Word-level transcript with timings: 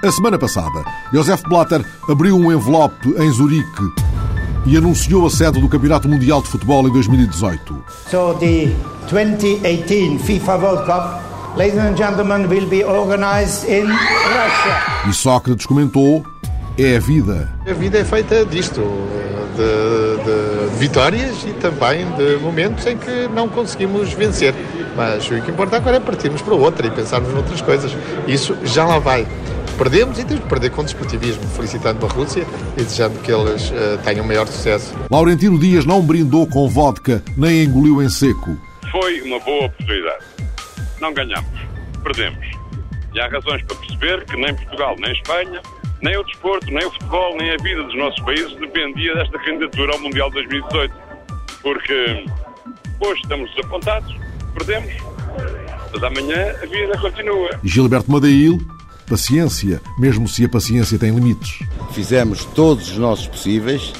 A 0.00 0.12
semana 0.12 0.38
passada, 0.38 0.84
Josef 1.12 1.42
Blatter 1.48 1.84
abriu 2.08 2.36
um 2.36 2.52
envelope 2.52 3.08
em 3.18 3.32
Zurique 3.32 3.82
e 4.64 4.76
anunciou 4.76 5.26
a 5.26 5.30
sede 5.30 5.60
do 5.60 5.68
Campeonato 5.68 6.08
Mundial 6.08 6.40
de 6.40 6.46
Futebol 6.46 6.86
em 6.86 6.92
2018. 6.92 7.84
So 8.08 8.34
the 8.34 8.70
2018 9.10 10.20
FIFA 10.20 10.56
World 10.58 10.86
Cup, 10.86 11.56
ladies 11.56 11.80
and 11.80 11.96
gentlemen, 11.96 12.46
will 12.46 12.68
be 12.68 12.84
organized 12.84 13.68
in 13.68 13.86
Russia. 13.88 15.08
E 15.08 15.12
Sócrates 15.12 15.66
comentou: 15.66 16.24
é 16.78 16.96
a 16.96 17.00
vida. 17.00 17.52
A 17.68 17.72
vida 17.72 17.98
é 17.98 18.04
feita 18.04 18.44
disto, 18.44 18.80
de, 19.56 20.22
de, 20.22 20.70
de 20.70 20.76
vitórias 20.76 21.42
e 21.42 21.52
também 21.54 22.06
de 22.12 22.36
momentos 22.36 22.86
em 22.86 22.96
que 22.96 23.26
não 23.34 23.48
conseguimos 23.48 24.12
vencer. 24.12 24.54
Mas 24.96 25.28
o 25.28 25.42
que 25.42 25.50
importa 25.50 25.76
agora 25.76 25.96
é 25.96 26.00
partirmos 26.00 26.40
para 26.40 26.54
outra 26.54 26.86
e 26.86 26.90
pensarmos 26.92 27.34
noutras 27.34 27.60
coisas. 27.60 27.90
Isso 28.28 28.56
já 28.62 28.86
lá 28.86 29.00
vai. 29.00 29.26
Perdemos 29.78 30.18
e 30.18 30.24
temos 30.24 30.42
de 30.42 30.48
perder 30.48 30.70
com 30.72 30.82
desportivismo, 30.82 31.48
felicitando 31.50 32.04
a 32.04 32.08
Rússia 32.08 32.44
e 32.76 32.82
desejando 32.82 33.16
que 33.20 33.30
eles 33.30 33.70
uh, 33.70 33.96
tenham 34.02 34.26
maior 34.26 34.44
sucesso. 34.48 34.92
Laurentino 35.08 35.56
Dias 35.56 35.86
não 35.86 36.02
brindou 36.02 36.48
com 36.48 36.68
vodka 36.68 37.22
nem 37.36 37.62
engoliu 37.62 38.02
em 38.02 38.08
seco. 38.08 38.58
Foi 38.90 39.20
uma 39.20 39.38
boa 39.38 39.66
oportunidade. 39.66 40.24
Não 41.00 41.14
ganhamos, 41.14 41.60
perdemos. 42.02 42.44
E 43.14 43.20
há 43.20 43.28
razões 43.28 43.62
para 43.62 43.76
perceber 43.76 44.24
que 44.24 44.36
nem 44.36 44.52
Portugal, 44.52 44.96
nem 44.98 45.12
Espanha, 45.12 45.62
nem 46.02 46.16
o 46.16 46.24
desporto, 46.24 46.66
nem 46.72 46.84
o 46.84 46.90
futebol, 46.90 47.36
nem 47.36 47.52
a 47.52 47.56
vida 47.58 47.84
dos 47.84 47.96
nossos 47.96 48.20
países 48.24 48.52
dependia 48.56 49.14
desta 49.14 49.38
candidatura 49.38 49.92
ao 49.92 50.00
Mundial 50.00 50.28
2018. 50.32 50.94
Porque 51.62 52.24
hoje 52.98 53.20
estamos 53.22 53.48
desapontados, 53.54 54.12
perdemos, 54.54 54.92
mas 55.92 56.02
amanhã 56.02 56.52
a 56.60 56.66
vida 56.66 56.98
continua. 56.98 57.50
Gilberto 57.62 58.10
Madail 58.10 58.58
paciência, 59.08 59.80
mesmo 59.98 60.28
se 60.28 60.44
a 60.44 60.48
paciência 60.48 60.98
tem 60.98 61.10
limites. 61.10 61.60
Fizemos 61.92 62.44
todos 62.44 62.90
os 62.90 62.98
nossos 62.98 63.26
possíveis 63.26 63.92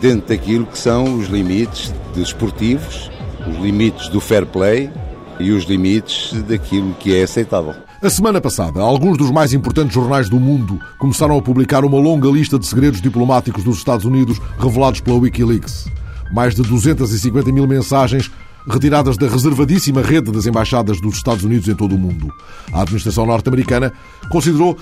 dentro 0.00 0.28
daquilo 0.28 0.66
que 0.66 0.78
são 0.78 1.18
os 1.18 1.28
limites 1.28 1.92
desportivos, 2.14 3.10
os 3.48 3.56
limites 3.58 4.08
do 4.08 4.20
fair 4.20 4.46
play 4.46 4.90
e 5.38 5.50
os 5.50 5.64
limites 5.64 6.32
daquilo 6.42 6.94
que 6.94 7.14
é 7.14 7.22
aceitável. 7.22 7.74
A 8.02 8.10
semana 8.10 8.40
passada, 8.40 8.80
alguns 8.80 9.16
dos 9.16 9.30
mais 9.30 9.54
importantes 9.54 9.94
jornais 9.94 10.28
do 10.28 10.38
mundo 10.38 10.78
começaram 10.98 11.38
a 11.38 11.42
publicar 11.42 11.84
uma 11.84 11.98
longa 11.98 12.28
lista 12.28 12.58
de 12.58 12.66
segredos 12.66 13.00
diplomáticos 13.00 13.64
dos 13.64 13.78
Estados 13.78 14.04
Unidos 14.04 14.38
revelados 14.58 15.00
pela 15.00 15.18
Wikileaks. 15.18 15.86
Mais 16.30 16.54
de 16.54 16.62
250 16.62 17.50
mil 17.50 17.66
mensagens 17.66 18.30
retiradas 18.68 19.16
da 19.16 19.28
reservadíssima 19.28 20.00
rede 20.02 20.30
das 20.30 20.46
embaixadas 20.46 21.00
dos 21.00 21.16
Estados 21.16 21.44
Unidos 21.44 21.68
em 21.68 21.74
todo 21.74 21.94
o 21.94 21.98
mundo. 21.98 22.32
A 22.72 22.82
administração 22.82 23.26
norte-americana 23.26 23.92
considerou 24.30 24.76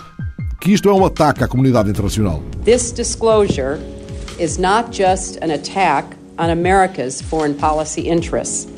que 0.60 0.72
isto 0.72 0.88
é 0.88 0.92
um 0.92 1.04
ataque 1.04 1.42
à 1.42 1.48
comunidade 1.48 1.90
internacional. 1.90 2.42
This 2.64 2.92
disclosure 2.92 3.78
is 4.38 4.58
not 4.58 4.90
just 4.92 5.38
an 5.42 5.52
attack 5.52 6.16
on 6.38 6.50
America's 6.50 7.20
foreign 7.20 7.54
policy 7.54 8.08
interests. 8.08 8.68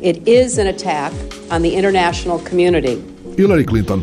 It 0.00 0.22
is 0.26 0.58
an 0.58 0.68
attack 0.68 1.12
on 1.50 1.62
the 1.62 1.76
international 1.76 2.38
community. 2.40 3.02
Hillary 3.36 3.64
Clinton, 3.64 4.02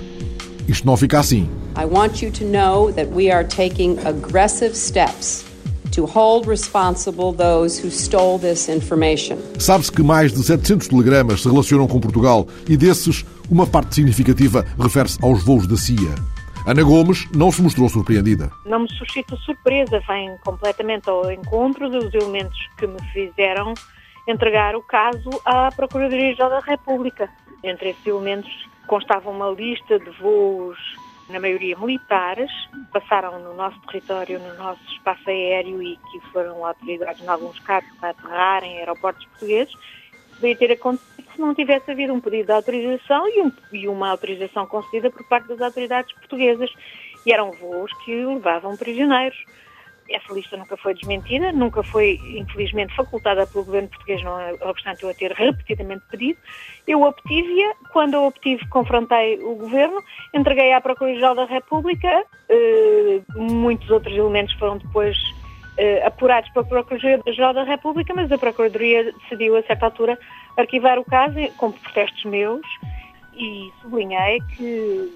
isto 0.67 0.85
não 0.85 0.97
fica 0.97 1.19
assim. 1.19 1.49
I 1.75 1.85
want 1.85 2.21
you 2.21 2.31
to 2.31 2.43
know 2.43 2.91
that 2.91 3.09
we 3.11 3.31
are 3.31 3.43
taking 3.43 3.97
aggressive 4.05 4.75
steps 4.75 5.48
to 5.91 6.05
hold 6.05 6.47
responsible 6.47 7.33
those 7.33 7.81
who 7.81 7.89
stole 7.89 8.39
this 8.39 8.69
information. 8.69 9.37
Sabe-se 9.59 9.91
que 9.91 10.03
mais 10.03 10.31
de 10.31 10.43
700 10.43 10.87
telegramas 10.87 11.41
se 11.41 11.49
relacionam 11.49 11.87
com 11.87 11.99
Portugal 11.99 12.47
e 12.67 12.77
desses, 12.77 13.25
uma 13.49 13.65
parte 13.65 13.95
significativa 13.95 14.65
refere-se 14.79 15.17
aos 15.23 15.43
voos 15.43 15.67
da 15.67 15.77
CIA. 15.77 16.15
Ana 16.65 16.83
Gomes 16.83 17.27
não 17.33 17.51
se 17.51 17.61
mostrou 17.61 17.89
surpreendida. 17.89 18.51
Não 18.65 18.81
me 18.81 18.93
suscita 18.93 19.35
surpresa, 19.37 19.99
vem 20.07 20.37
completamente 20.43 21.09
ao 21.09 21.31
encontro 21.31 21.89
dos 21.89 22.13
elementos 22.13 22.59
que 22.77 22.85
me 22.85 23.01
fizeram 23.13 23.73
entregar 24.27 24.75
o 24.75 24.81
caso 24.83 25.29
à 25.45 25.69
Procuradoria-Geral 25.71 26.49
da 26.49 26.59
República. 26.59 27.29
Entre 27.63 27.89
esses 27.89 28.05
elementos 28.05 28.51
constava 28.87 29.29
uma 29.29 29.49
lista 29.49 29.99
de 29.99 30.09
voos 30.21 30.77
na 31.29 31.39
maioria 31.39 31.77
militares, 31.77 32.51
passaram 32.91 33.39
no 33.39 33.53
nosso 33.53 33.79
território, 33.81 34.39
no 34.39 34.53
nosso 34.55 34.81
espaço 34.91 35.29
aéreo 35.29 35.81
e 35.81 35.97
que 35.97 36.19
foram 36.31 36.65
autorizados, 36.65 37.21
em 37.21 37.27
alguns 37.27 37.59
casos, 37.59 37.89
para 37.99 38.09
aterrar 38.09 38.63
em 38.63 38.79
aeroportos 38.79 39.25
portugueses, 39.25 39.73
poderia 40.35 40.57
ter 40.57 40.71
acontecido 40.71 41.19
se 41.39 41.41
não 41.41 41.55
tivesse 41.55 41.89
havido 41.89 42.13
um 42.13 42.19
pedido 42.19 42.47
de 42.47 42.51
autorização 42.51 43.27
e, 43.29 43.41
um, 43.41 43.51
e 43.71 43.87
uma 43.87 44.09
autorização 44.09 44.65
concedida 44.65 45.09
por 45.09 45.23
parte 45.23 45.47
das 45.47 45.61
autoridades 45.61 46.13
portuguesas. 46.13 46.69
E 47.25 47.31
eram 47.31 47.51
voos 47.51 47.91
que 48.03 48.13
levavam 48.25 48.75
prisioneiros. 48.75 49.37
Essa 50.09 50.33
lista 50.33 50.57
nunca 50.57 50.75
foi 50.75 50.93
desmentida, 50.95 51.51
nunca 51.51 51.83
foi, 51.83 52.19
infelizmente, 52.35 52.95
facultada 52.95 53.45
pelo 53.45 53.63
governo 53.63 53.89
português, 53.89 54.23
não 54.23 54.37
obstante 54.61 55.03
eu 55.03 55.09
a 55.09 55.13
ter 55.13 55.31
repetidamente 55.31 56.03
pedido. 56.09 56.39
Eu 56.87 57.03
obtive-a, 57.03 57.75
quando 57.91 58.15
a 58.15 58.21
obtive, 58.21 58.67
confrontei 58.69 59.39
o 59.39 59.55
governo, 59.55 60.01
entreguei 60.33 60.73
à 60.73 60.81
Procuradoria-Geral 60.81 61.35
da 61.35 61.45
República, 61.45 62.25
eh, 62.49 63.21
muitos 63.35 63.89
outros 63.89 64.15
elementos 64.15 64.53
foram 64.55 64.77
depois 64.77 65.15
eh, 65.77 66.05
apurados 66.05 66.49
pela 66.51 66.65
Procuradoria-Geral 66.65 67.53
da 67.53 67.63
República, 67.63 68.13
mas 68.13 68.31
a 68.31 68.37
Procuradoria 68.37 69.13
decidiu, 69.13 69.55
a 69.55 69.63
certa 69.63 69.85
altura, 69.85 70.17
arquivar 70.57 70.97
o 70.97 71.05
caso 71.05 71.35
com 71.57 71.71
protestos 71.71 72.25
meus 72.25 72.65
e 73.33 73.71
sublinhei 73.81 74.39
que 74.57 75.13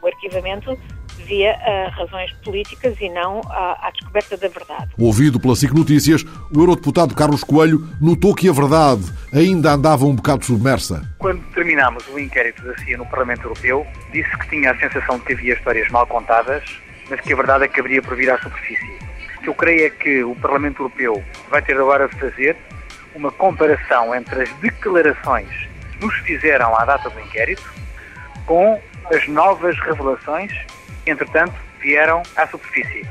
o 0.00 0.06
arquivamento 0.06 0.78
devia 1.16 1.52
a 1.54 1.90
razões 1.90 2.32
políticas 2.44 2.96
e 3.00 3.08
não 3.08 3.40
à, 3.50 3.88
à, 3.88 3.90
descoberta 3.90 4.36
da 4.36 4.48
verdade. 4.48 4.88
Ouvido 4.98 5.40
pela 5.40 5.56
SIC 5.56 5.72
Notícias, 5.72 6.24
o 6.54 6.60
eurodeputado 6.60 7.14
Carlos 7.14 7.42
Coelho 7.42 7.86
notou 8.00 8.34
que 8.34 8.48
a 8.48 8.52
verdade 8.52 9.04
ainda 9.32 9.72
andava 9.72 10.04
um 10.04 10.14
bocado 10.14 10.44
submersa. 10.44 11.02
Quando 11.18 11.42
terminámos 11.52 12.06
o 12.08 12.18
inquérito 12.18 12.62
da 12.62 12.76
CIA 12.78 12.98
no 12.98 13.06
Parlamento 13.06 13.42
Europeu, 13.42 13.86
disse 14.12 14.30
que 14.38 14.48
tinha 14.48 14.70
a 14.70 14.78
sensação 14.78 15.18
de 15.18 15.24
que 15.24 15.32
havia 15.32 15.54
histórias 15.54 15.90
mal 15.90 16.06
contadas, 16.06 16.62
mas 17.10 17.20
que 17.20 17.32
a 17.32 17.36
verdade 17.36 17.64
é 17.64 17.68
que 17.68 17.80
haveria 17.80 18.02
por 18.02 18.16
vir 18.16 18.30
à 18.30 18.38
superfície. 18.38 18.98
O 19.38 19.42
que 19.42 19.48
eu 19.48 19.54
creio 19.54 19.86
é 19.86 19.90
que 19.90 20.24
o 20.24 20.34
Parlamento 20.36 20.82
Europeu 20.82 21.22
vai 21.50 21.62
ter 21.62 21.76
agora 21.76 22.08
de 22.08 22.18
fazer 22.18 22.56
uma 23.14 23.30
comparação 23.32 24.14
entre 24.14 24.42
as 24.42 24.52
declarações 24.54 25.48
que 25.92 26.04
nos 26.04 26.14
fizeram 26.18 26.76
à 26.76 26.84
data 26.84 27.08
do 27.08 27.20
inquérito 27.20 27.62
com 28.44 28.80
as 29.12 29.26
novas 29.28 29.78
revelações 29.80 30.52
entretanto, 31.06 31.54
vieram 31.80 32.22
à 32.36 32.46
superfície. 32.46 33.06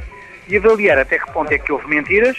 E 0.47 0.57
avaliar 0.57 1.00
até 1.00 1.17
que 1.17 1.31
ponto 1.31 1.51
é 1.51 1.57
que 1.57 1.72
houve 1.72 1.88
mentiras 1.88 2.38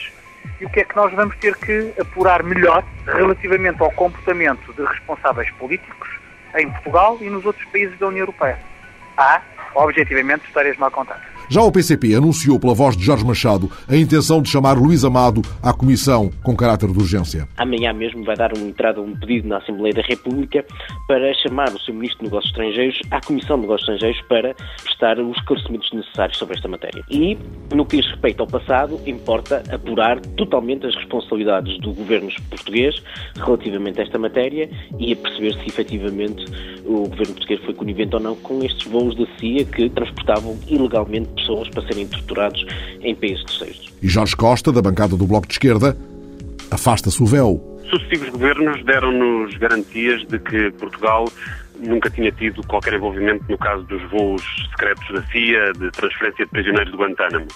e 0.60 0.64
o 0.64 0.70
que 0.70 0.80
é 0.80 0.84
que 0.84 0.96
nós 0.96 1.12
vamos 1.12 1.36
ter 1.36 1.56
que 1.56 1.92
apurar 2.00 2.42
melhor 2.42 2.84
relativamente 3.06 3.82
ao 3.82 3.90
comportamento 3.92 4.72
de 4.74 4.84
responsáveis 4.84 5.50
políticos 5.52 6.08
em 6.56 6.70
Portugal 6.70 7.18
e 7.20 7.28
nos 7.28 7.44
outros 7.44 7.64
países 7.66 7.98
da 7.98 8.06
União 8.06 8.22
Europeia. 8.22 8.58
Há, 9.16 9.40
objetivamente, 9.74 10.46
histórias 10.46 10.76
mal 10.76 10.90
contadas. 10.90 11.35
Já 11.48 11.62
o 11.62 11.70
PCP 11.70 12.12
anunciou 12.12 12.58
pela 12.58 12.74
voz 12.74 12.96
de 12.96 13.04
Jorge 13.04 13.24
Machado 13.24 13.70
a 13.88 13.96
intenção 13.96 14.42
de 14.42 14.48
chamar 14.48 14.76
Luís 14.76 15.04
Amado 15.04 15.42
à 15.62 15.72
comissão 15.72 16.28
com 16.42 16.56
caráter 16.56 16.90
de 16.90 16.98
urgência. 16.98 17.46
Amanhã 17.56 17.92
mesmo 17.92 18.24
vai 18.24 18.34
dar 18.34 18.52
uma 18.52 18.66
entrada 18.66 19.00
um 19.00 19.14
pedido 19.14 19.46
na 19.46 19.58
Assembleia 19.58 19.94
da 19.94 20.02
República 20.02 20.64
para 21.06 21.32
chamar 21.34 21.68
o 21.72 21.78
seu 21.78 21.94
Ministro 21.94 22.18
de 22.18 22.24
Negócios 22.24 22.50
Estrangeiros 22.50 23.00
à 23.12 23.20
Comissão 23.20 23.56
de 23.56 23.62
Negócios 23.62 23.88
Estrangeiros 23.88 24.28
para 24.28 24.54
prestar 24.82 25.20
os 25.20 25.36
esclarecimentos 25.36 25.92
necessários 25.92 26.36
sobre 26.36 26.56
esta 26.56 26.66
matéria. 26.66 27.04
E, 27.08 27.38
no 27.72 27.86
que 27.86 27.98
diz 27.98 28.10
respeito 28.10 28.40
ao 28.40 28.48
passado, 28.48 29.00
importa 29.06 29.62
apurar 29.70 30.18
totalmente 30.36 30.84
as 30.84 30.96
responsabilidades 30.96 31.78
do 31.78 31.92
governo 31.92 32.28
português 32.50 33.00
relativamente 33.36 34.00
a 34.00 34.02
esta 34.02 34.18
matéria 34.18 34.68
e 34.98 35.12
a 35.12 35.16
perceber 35.16 35.54
se 35.54 35.68
efetivamente 35.68 36.44
o 36.84 37.08
governo 37.08 37.34
português 37.34 37.60
foi 37.64 37.74
conivente 37.74 38.16
ou 38.16 38.20
não 38.20 38.34
com 38.34 38.64
estes 38.64 38.90
voos 38.90 39.14
da 39.14 39.26
CIA 39.38 39.64
que 39.64 39.88
transportavam 39.90 40.58
ilegalmente 40.66 41.35
pessoas 41.36 41.68
para 41.68 41.86
serem 41.86 42.06
torturados 42.08 42.64
em 43.00 43.14
países 43.14 43.44
terceiros. 43.44 43.94
E 44.02 44.08
Jorge 44.08 44.36
Costa, 44.36 44.72
da 44.72 44.82
bancada 44.82 45.16
do 45.16 45.26
Bloco 45.26 45.46
de 45.46 45.54
Esquerda, 45.54 45.96
afasta-se 46.70 47.22
o 47.22 47.26
véu. 47.26 47.80
Sucessivos 47.88 48.30
governos 48.30 48.84
deram-nos 48.84 49.56
garantias 49.56 50.26
de 50.26 50.38
que 50.40 50.70
Portugal 50.72 51.26
nunca 51.78 52.10
tinha 52.10 52.32
tido 52.32 52.66
qualquer 52.66 52.94
envolvimento 52.94 53.44
no 53.48 53.58
caso 53.58 53.82
dos 53.84 54.02
voos 54.10 54.42
secretos 54.70 55.06
da 55.12 55.22
CIA, 55.26 55.72
de 55.72 55.90
transferência 55.90 56.44
de 56.44 56.50
prisioneiros 56.50 56.90
do 56.90 56.98
Guantánamo. 56.98 57.46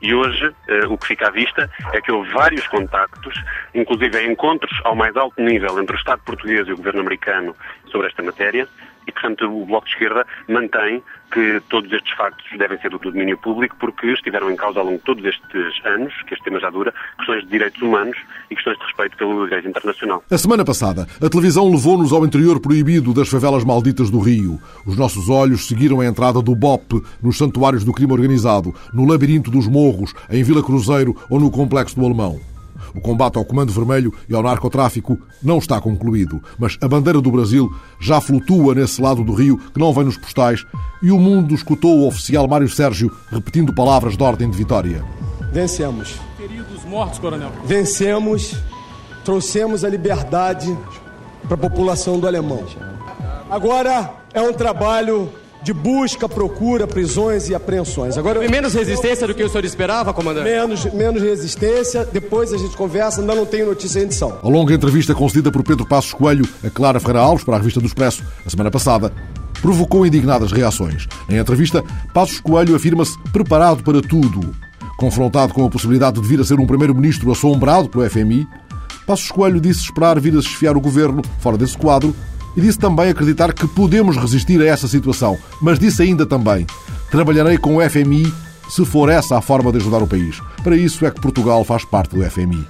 E 0.00 0.14
hoje 0.14 0.50
eh, 0.68 0.86
o 0.86 0.98
que 0.98 1.06
fica 1.06 1.28
à 1.28 1.30
vista 1.30 1.70
é 1.92 2.00
que 2.00 2.10
houve 2.10 2.30
vários 2.32 2.66
contactos, 2.66 3.34
inclusive 3.74 4.26
encontros 4.26 4.72
ao 4.84 4.96
mais 4.96 5.16
alto 5.16 5.40
nível 5.40 5.80
entre 5.80 5.96
o 5.96 5.98
Estado 5.98 6.20
português 6.24 6.66
e 6.66 6.72
o 6.72 6.76
governo 6.76 7.00
americano 7.00 7.54
sobre 7.90 8.08
esta 8.08 8.22
matéria, 8.22 8.68
e, 9.06 9.12
portanto, 9.12 9.44
o 9.44 9.66
Bloco 9.66 9.86
de 9.86 9.92
Esquerda 9.92 10.26
mantém 10.48 11.02
que 11.32 11.62
todos 11.68 11.90
estes 11.90 12.12
factos 12.14 12.46
devem 12.58 12.78
ser 12.78 12.90
do 12.90 12.98
domínio 12.98 13.38
público 13.38 13.74
porque 13.80 14.08
estiveram 14.08 14.50
em 14.50 14.56
causa 14.56 14.80
ao 14.80 14.84
longo 14.84 14.98
de 14.98 15.04
todos 15.04 15.24
estes 15.24 15.86
anos, 15.86 16.12
que 16.26 16.34
este 16.34 16.44
tema 16.44 16.60
já 16.60 16.68
dura, 16.70 16.92
questões 17.16 17.42
de 17.44 17.48
direitos 17.48 17.80
humanos 17.80 18.16
e 18.50 18.54
questões 18.54 18.78
de 18.78 18.84
respeito 18.84 19.16
pelo 19.16 19.44
direito 19.46 19.68
internacional. 19.68 20.22
A 20.30 20.38
semana 20.38 20.64
passada, 20.64 21.06
a 21.20 21.28
televisão 21.30 21.70
levou-nos 21.70 22.12
ao 22.12 22.24
interior 22.24 22.60
proibido 22.60 23.14
das 23.14 23.28
favelas 23.28 23.64
malditas 23.64 24.10
do 24.10 24.20
Rio. 24.20 24.60
Os 24.86 24.96
nossos 24.96 25.30
olhos 25.30 25.66
seguiram 25.66 26.00
a 26.00 26.06
entrada 26.06 26.42
do 26.42 26.54
BOP 26.54 27.02
nos 27.22 27.38
santuários 27.38 27.84
do 27.84 27.92
crime 27.92 28.12
organizado, 28.12 28.74
no 28.92 29.06
labirinto 29.06 29.50
dos 29.50 29.66
morros, 29.66 30.14
em 30.30 30.42
Vila 30.42 30.62
Cruzeiro 30.62 31.16
ou 31.30 31.40
no 31.40 31.50
complexo 31.50 31.98
do 31.98 32.04
Alemão. 32.04 32.51
O 32.94 33.00
combate 33.00 33.38
ao 33.38 33.44
Comando 33.44 33.72
Vermelho 33.72 34.12
e 34.28 34.34
ao 34.34 34.42
narcotráfico 34.42 35.18
não 35.42 35.58
está 35.58 35.80
concluído, 35.80 36.42
mas 36.58 36.76
a 36.80 36.88
bandeira 36.88 37.20
do 37.20 37.30
Brasil 37.30 37.72
já 37.98 38.20
flutua 38.20 38.74
nesse 38.74 39.00
lado 39.00 39.24
do 39.24 39.32
rio 39.32 39.58
que 39.58 39.80
não 39.80 39.92
vem 39.92 40.04
nos 40.04 40.16
postais 40.16 40.64
e 41.02 41.10
o 41.10 41.18
mundo 41.18 41.54
escutou 41.54 41.98
o 41.98 42.06
oficial 42.06 42.46
Mário 42.46 42.68
Sérgio 42.68 43.10
repetindo 43.30 43.74
palavras 43.74 44.16
de 44.16 44.22
ordem 44.22 44.50
de 44.50 44.56
vitória. 44.56 45.04
Vencemos. 45.52 46.16
Queridos 46.36 46.84
mortos, 46.84 47.18
coronel. 47.18 47.52
Vencemos, 47.64 48.54
trouxemos 49.24 49.84
a 49.84 49.88
liberdade 49.88 50.76
para 51.44 51.54
a 51.54 51.58
população 51.58 52.18
do 52.18 52.26
Alemão. 52.26 52.64
Agora 53.50 54.14
é 54.32 54.40
um 54.40 54.52
trabalho 54.52 55.30
de 55.62 55.72
busca, 55.72 56.28
procura, 56.28 56.86
prisões 56.86 57.48
e 57.48 57.54
apreensões. 57.54 58.18
Agora 58.18 58.40
Houve 58.40 58.50
menos 58.50 58.74
resistência 58.74 59.26
do 59.26 59.34
que 59.34 59.44
o 59.44 59.48
senhor 59.48 59.64
esperava, 59.64 60.12
comandante? 60.12 60.44
Menos, 60.44 60.84
menos 60.92 61.22
resistência. 61.22 62.04
Depois 62.04 62.52
a 62.52 62.58
gente 62.58 62.76
conversa. 62.76 63.20
Ainda 63.20 63.34
não 63.34 63.46
tenho 63.46 63.66
notícia 63.66 64.00
em 64.00 64.02
edição. 64.02 64.38
A 64.42 64.48
longa 64.48 64.74
entrevista 64.74 65.14
concedida 65.14 65.52
por 65.52 65.62
Pedro 65.62 65.86
Passos 65.86 66.12
Coelho 66.12 66.46
a 66.64 66.70
Clara 66.70 66.98
Ferreira 66.98 67.20
Alves 67.20 67.44
para 67.44 67.54
a 67.54 67.58
revista 67.58 67.80
do 67.80 67.86
Expresso 67.86 68.24
a 68.44 68.50
semana 68.50 68.70
passada 68.70 69.12
provocou 69.60 70.04
indignadas 70.04 70.50
reações. 70.50 71.06
Em 71.28 71.38
entrevista, 71.38 71.84
Passos 72.12 72.40
Coelho 72.40 72.74
afirma-se 72.74 73.16
preparado 73.32 73.82
para 73.84 74.02
tudo. 74.02 74.54
Confrontado 74.98 75.54
com 75.54 75.64
a 75.64 75.70
possibilidade 75.70 76.20
de 76.20 76.26
vir 76.26 76.40
a 76.40 76.44
ser 76.44 76.58
um 76.58 76.66
primeiro-ministro 76.66 77.30
assombrado 77.30 77.88
pelo 77.88 78.08
FMI, 78.08 78.46
Passos 79.06 79.30
Coelho 79.30 79.60
disse 79.60 79.82
esperar 79.82 80.18
vir 80.20 80.34
a 80.34 80.40
esfiar 80.40 80.76
o 80.76 80.80
governo 80.80 81.22
fora 81.38 81.56
desse 81.56 81.78
quadro 81.78 82.14
e 82.56 82.60
disse 82.60 82.78
também 82.78 83.10
acreditar 83.10 83.52
que 83.52 83.66
podemos 83.66 84.16
resistir 84.16 84.60
a 84.60 84.66
essa 84.66 84.86
situação, 84.88 85.38
mas 85.60 85.78
disse 85.78 86.02
ainda 86.02 86.26
também: 86.26 86.66
trabalharei 87.10 87.58
com 87.58 87.76
o 87.76 87.90
FMI 87.90 88.32
se 88.68 88.84
for 88.86 89.08
essa 89.08 89.36
a 89.36 89.42
forma 89.42 89.70
de 89.70 89.78
ajudar 89.78 90.02
o 90.02 90.06
país. 90.06 90.40
Para 90.62 90.76
isso 90.76 91.04
é 91.06 91.10
que 91.10 91.20
Portugal 91.20 91.64
faz 91.64 91.84
parte 91.84 92.16
do 92.16 92.30
FMI. 92.30 92.66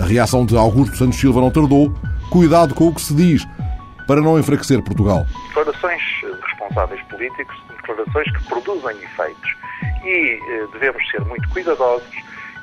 A 0.00 0.04
reação 0.04 0.46
de 0.46 0.56
Augusto 0.56 0.96
Santos 0.96 1.18
Silva 1.18 1.40
não 1.40 1.50
tardou. 1.50 1.94
Cuidado 2.30 2.74
com 2.74 2.88
o 2.88 2.94
que 2.94 3.02
se 3.02 3.12
diz 3.12 3.46
para 4.06 4.20
não 4.20 4.38
enfraquecer 4.38 4.82
Portugal. 4.82 5.26
Declarações 5.48 6.00
de 6.20 6.40
responsáveis 6.46 7.02
políticos, 7.02 7.56
declarações 7.76 8.30
que 8.30 8.44
produzem 8.48 8.96
efeitos. 9.02 9.56
E 10.04 10.38
eh, 10.40 10.66
devemos 10.72 11.10
ser 11.10 11.20
muito 11.24 11.48
cuidadosos 11.50 12.08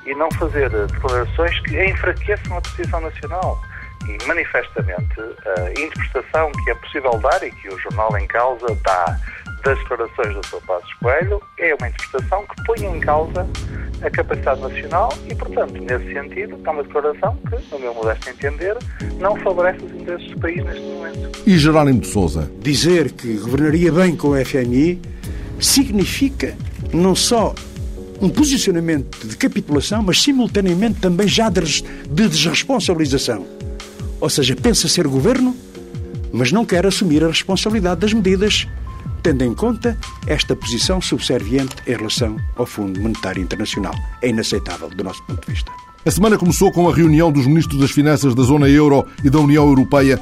e 0.06 0.16
não 0.16 0.31
fazer 0.31 0.69
declarações 0.69 1.60
que 1.62 1.86
enfraqueçam 1.86 2.58
a 2.58 2.62
posição 2.62 3.02
nacional 3.02 3.62
e 4.08 4.28
manifestamente 4.28 5.20
a 5.20 5.70
interpretação 5.72 6.52
que 6.64 6.72
é 6.72 6.76
possível 6.76 7.20
dar 7.20 7.44
e 7.44 7.52
que 7.52 7.70
o 7.70 7.80
jornal 7.80 8.18
em 8.18 8.28
causa 8.28 8.68
dá 8.84 9.20
das 9.64 9.78
declarações 9.80 10.34
do 10.34 10.46
Sr. 10.48 10.62
Passos 10.66 10.94
Coelho 10.96 11.42
é 11.60 11.76
uma 11.76 11.90
interpretação 11.90 12.46
que 12.46 12.64
põe 12.64 12.86
em 12.86 13.00
causa 13.00 13.48
a 14.02 14.10
capacidade 14.10 14.62
nacional 14.62 15.12
e, 15.26 15.36
portanto, 15.36 15.74
nesse 15.74 16.14
sentido, 16.14 16.60
é 16.64 16.70
uma 16.70 16.84
declaração 16.84 17.38
que, 17.50 17.72
no 17.72 17.80
meu 17.80 17.94
modesto 17.94 18.30
entender, 18.30 18.78
não 19.20 19.36
favorece 19.38 19.84
os 19.84 19.92
interesses 19.92 20.30
do 20.30 20.40
país 20.40 20.64
neste 20.64 20.82
momento. 20.82 21.44
E 21.46 21.58
Jerónimo 21.58 22.02
de 22.02 22.08
Souza? 22.08 22.52
Dizer 22.60 23.12
que 23.12 23.38
governaria 23.38 23.92
bem 23.92 24.16
com 24.16 24.30
o 24.30 24.46
FMI 24.46 25.02
significa 25.60 26.56
não 26.94 27.16
só 27.16 27.54
um 28.22 28.30
posicionamento 28.30 29.28
de 29.28 29.36
capitulação, 29.36 30.02
mas 30.02 30.22
simultaneamente 30.22 31.00
também 31.00 31.28
já 31.28 31.50
de 31.50 31.84
desresponsabilização. 32.10 33.56
Ou 34.19 34.30
seja, 34.30 34.56
pensa 34.56 34.88
ser 34.88 35.08
governo, 35.08 35.56
mas 36.31 36.52
não 36.52 36.66
quer 36.66 36.86
assumir 36.86 37.24
a 37.24 37.28
responsabilidade 37.28 38.02
das 38.02 38.14
medidas, 38.14 38.68
tendo 39.22 39.44
em 39.44 39.54
conta 39.54 39.98
esta 40.25 40.56
posição 40.56 41.02
subserviente 41.02 41.75
em 41.86 41.96
relação 41.96 42.38
ao 42.56 42.66
Fundo 42.66 43.00
Monetário 43.00 43.42
Internacional. 43.42 43.94
É 44.22 44.30
inaceitável 44.30 44.90
do 44.90 45.04
nosso 45.04 45.24
ponto 45.24 45.46
de 45.46 45.54
vista. 45.54 45.72
A 46.06 46.12
semana 46.12 46.38
começou 46.38 46.72
com 46.72 46.90
a 46.90 46.96
reunião 46.96 47.31
dos 47.31 47.46
ministros 47.46 47.80
das 47.80 47.92
Finanças 47.92 48.34
da 48.34 48.44
Zona 48.44 48.69
Euro 48.69 49.06
e 49.24 49.30
da 49.30 49.40
União 49.40 49.68
Europeia, 49.68 50.19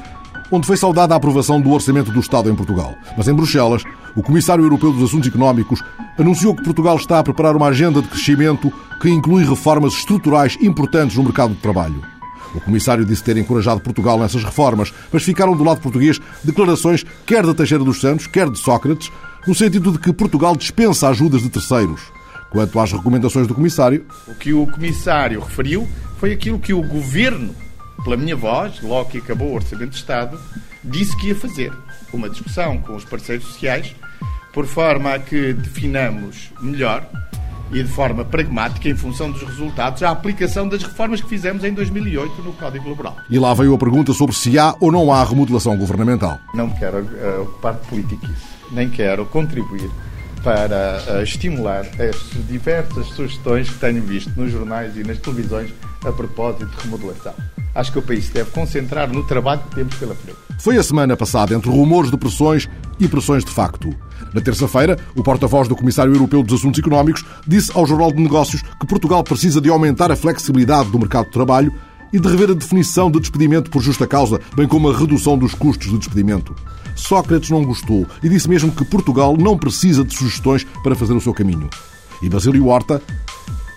onde 0.50 0.66
foi 0.66 0.76
saudada 0.76 1.14
a 1.14 1.16
aprovação 1.16 1.60
do 1.60 1.70
Orçamento 1.70 2.10
do 2.10 2.20
Estado 2.20 2.50
em 2.50 2.54
Portugal. 2.54 2.94
Mas 3.16 3.28
em 3.28 3.34
Bruxelas, 3.34 3.82
o 4.14 4.22
Comissário 4.22 4.64
Europeu 4.64 4.92
dos 4.92 5.04
Assuntos 5.04 5.28
Económicos 5.28 5.82
anunciou 6.18 6.54
que 6.54 6.64
Portugal 6.64 6.96
está 6.96 7.18
a 7.18 7.22
preparar 7.22 7.56
uma 7.56 7.68
agenda 7.68 8.02
de 8.02 8.08
crescimento 8.08 8.72
que 9.00 9.08
inclui 9.08 9.44
reformas 9.44 9.92
estruturais 9.94 10.56
importantes 10.60 11.16
no 11.16 11.24
mercado 11.24 11.54
de 11.54 11.60
trabalho. 11.60 12.15
O 12.56 12.60
comissário 12.60 13.04
disse 13.04 13.22
ter 13.22 13.36
encorajado 13.36 13.80
Portugal 13.80 14.18
nessas 14.18 14.42
reformas, 14.42 14.92
mas 15.12 15.22
ficaram 15.22 15.54
do 15.54 15.62
lado 15.62 15.80
português 15.80 16.18
declarações 16.42 17.04
quer 17.26 17.44
da 17.44 17.54
Teixeira 17.54 17.84
dos 17.84 18.00
Santos, 18.00 18.26
quer 18.26 18.48
de 18.48 18.58
Sócrates, 18.58 19.12
no 19.46 19.54
sentido 19.54 19.92
de 19.92 19.98
que 19.98 20.12
Portugal 20.12 20.56
dispensa 20.56 21.08
ajudas 21.08 21.42
de 21.42 21.50
terceiros. 21.50 22.00
Quanto 22.50 22.80
às 22.80 22.92
recomendações 22.92 23.46
do 23.46 23.54
comissário. 23.54 24.06
O 24.26 24.34
que 24.34 24.52
o 24.52 24.66
comissário 24.66 25.40
referiu 25.40 25.86
foi 26.18 26.32
aquilo 26.32 26.58
que 26.58 26.72
o 26.72 26.82
governo, 26.82 27.54
pela 28.02 28.16
minha 28.16 28.36
voz, 28.36 28.80
logo 28.80 29.10
que 29.10 29.18
acabou 29.18 29.48
o 29.48 29.54
Orçamento 29.54 29.90
de 29.90 29.96
Estado, 29.96 30.40
disse 30.82 31.16
que 31.16 31.28
ia 31.28 31.34
fazer. 31.34 31.72
Uma 32.12 32.30
discussão 32.30 32.78
com 32.78 32.96
os 32.96 33.04
parceiros 33.04 33.44
sociais, 33.46 33.94
por 34.54 34.64
forma 34.64 35.12
a 35.12 35.18
que 35.18 35.52
definamos 35.52 36.50
melhor 36.62 37.06
e 37.72 37.82
de 37.82 37.88
forma 37.88 38.24
pragmática, 38.24 38.88
em 38.88 38.94
função 38.94 39.30
dos 39.30 39.42
resultados, 39.42 40.02
a 40.02 40.10
aplicação 40.10 40.68
das 40.68 40.82
reformas 40.82 41.20
que 41.20 41.28
fizemos 41.28 41.64
em 41.64 41.72
2008 41.72 42.42
no 42.42 42.52
Código 42.52 42.88
Laboral. 42.88 43.16
E 43.28 43.38
lá 43.38 43.52
veio 43.54 43.74
a 43.74 43.78
pergunta 43.78 44.12
sobre 44.12 44.34
se 44.34 44.58
há 44.58 44.74
ou 44.80 44.92
não 44.92 45.12
há 45.12 45.24
remodelação 45.24 45.76
governamental. 45.76 46.38
Não 46.54 46.70
quero 46.70 46.98
uh, 46.98 47.42
ocupar 47.42 47.74
de 47.74 47.86
política 47.88 48.28
nem 48.70 48.88
quero 48.88 49.26
contribuir 49.26 49.90
para 50.42 51.02
uh, 51.08 51.22
estimular 51.22 51.84
as 51.98 52.46
diversas 52.46 53.06
sugestões 53.08 53.68
que 53.68 53.78
tenho 53.78 54.02
visto 54.02 54.30
nos 54.36 54.52
jornais 54.52 54.96
e 54.96 55.02
nas 55.02 55.18
televisões 55.18 55.72
a 56.04 56.12
propósito 56.12 56.66
de 56.66 56.76
remodelação. 56.82 57.34
Acho 57.74 57.92
que 57.92 57.98
o 57.98 58.02
país 58.02 58.26
se 58.26 58.32
deve 58.32 58.50
concentrar 58.52 59.12
no 59.12 59.24
trabalho 59.24 59.60
que 59.68 59.74
temos 59.74 59.94
pela 59.96 60.14
frente. 60.14 60.38
Foi 60.60 60.76
a 60.76 60.82
semana 60.82 61.16
passada 61.16 61.54
entre 61.54 61.68
rumores 61.68 62.10
de 62.10 62.16
pressões 62.16 62.68
e 62.98 63.08
pressões 63.08 63.44
de 63.44 63.50
facto. 63.50 63.94
Na 64.32 64.40
terça-feira, 64.40 64.98
o 65.14 65.22
porta-voz 65.22 65.68
do 65.68 65.76
Comissário 65.76 66.12
Europeu 66.12 66.42
dos 66.42 66.60
Assuntos 66.60 66.78
Económicos 66.78 67.24
disse 67.46 67.70
ao 67.74 67.86
Jornal 67.86 68.12
de 68.12 68.22
Negócios 68.22 68.62
que 68.62 68.86
Portugal 68.86 69.22
precisa 69.24 69.60
de 69.60 69.68
aumentar 69.68 70.10
a 70.10 70.16
flexibilidade 70.16 70.90
do 70.90 70.98
mercado 70.98 71.26
de 71.26 71.32
trabalho 71.32 71.72
e 72.12 72.20
de 72.20 72.28
rever 72.28 72.50
a 72.50 72.54
definição 72.54 73.10
de 73.10 73.20
despedimento 73.20 73.70
por 73.70 73.82
justa 73.82 74.06
causa, 74.06 74.40
bem 74.54 74.66
como 74.66 74.90
a 74.90 74.96
redução 74.96 75.36
dos 75.36 75.54
custos 75.54 75.90
de 75.90 75.98
despedimento. 75.98 76.54
Sócrates 76.94 77.50
não 77.50 77.64
gostou 77.64 78.06
e 78.22 78.28
disse 78.28 78.48
mesmo 78.48 78.72
que 78.72 78.84
Portugal 78.84 79.36
não 79.36 79.58
precisa 79.58 80.04
de 80.04 80.16
sugestões 80.16 80.64
para 80.82 80.94
fazer 80.94 81.12
o 81.12 81.20
seu 81.20 81.34
caminho. 81.34 81.68
E 82.22 82.28
Basílio 82.28 82.66
Horta, 82.68 83.02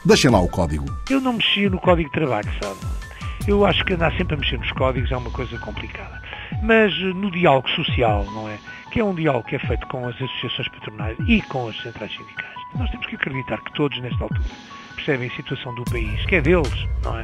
deixem 0.06 0.32
lá 0.32 0.40
o 0.40 0.48
código. 0.48 0.86
Eu 1.10 1.20
não 1.20 1.34
mexia 1.34 1.70
no 1.70 1.80
código 1.80 2.10
de 2.10 2.14
trabalho, 2.14 2.50
sabe? 2.62 2.99
Eu 3.48 3.66
acho 3.66 3.84
que 3.86 3.94
andar 3.94 4.12
sempre 4.16 4.36
a 4.36 4.38
mexer 4.38 4.58
nos 4.58 4.72
códigos 4.74 5.12
é 5.12 5.18
uma 5.18 5.32
coisa 5.32 5.58
complicada. 5.60 6.22
Mas 6.62 6.98
no 7.00 7.32
diálogo 7.32 7.70
social, 7.70 8.26
não 8.26 8.50
é? 8.50 8.58
Que 8.92 9.00
é 9.00 9.04
um 9.04 9.16
diálogo 9.16 9.48
que 9.48 9.56
é 9.56 9.60
feito 9.60 9.88
com 9.88 10.08
as 10.08 10.16
associações 10.16 10.68
patronais 10.68 11.18
e 11.28 11.42
com 11.44 11.68
as 11.68 11.78
centrais 11.82 12.12
sindicais. 12.12 12.56
Nós 12.76 12.90
temos 12.92 13.06
que 13.08 13.16
acreditar 13.16 13.58
que 13.62 13.74
todos, 13.74 14.00
nesta 14.00 14.24
altura, 14.24 14.42
percebem 15.00 15.30
a 15.30 15.36
situação 15.36 15.74
do 15.76 15.84
país, 15.86 16.26
que 16.26 16.36
é 16.36 16.42
deles, 16.42 16.88
não 17.04 17.18
é? 17.18 17.22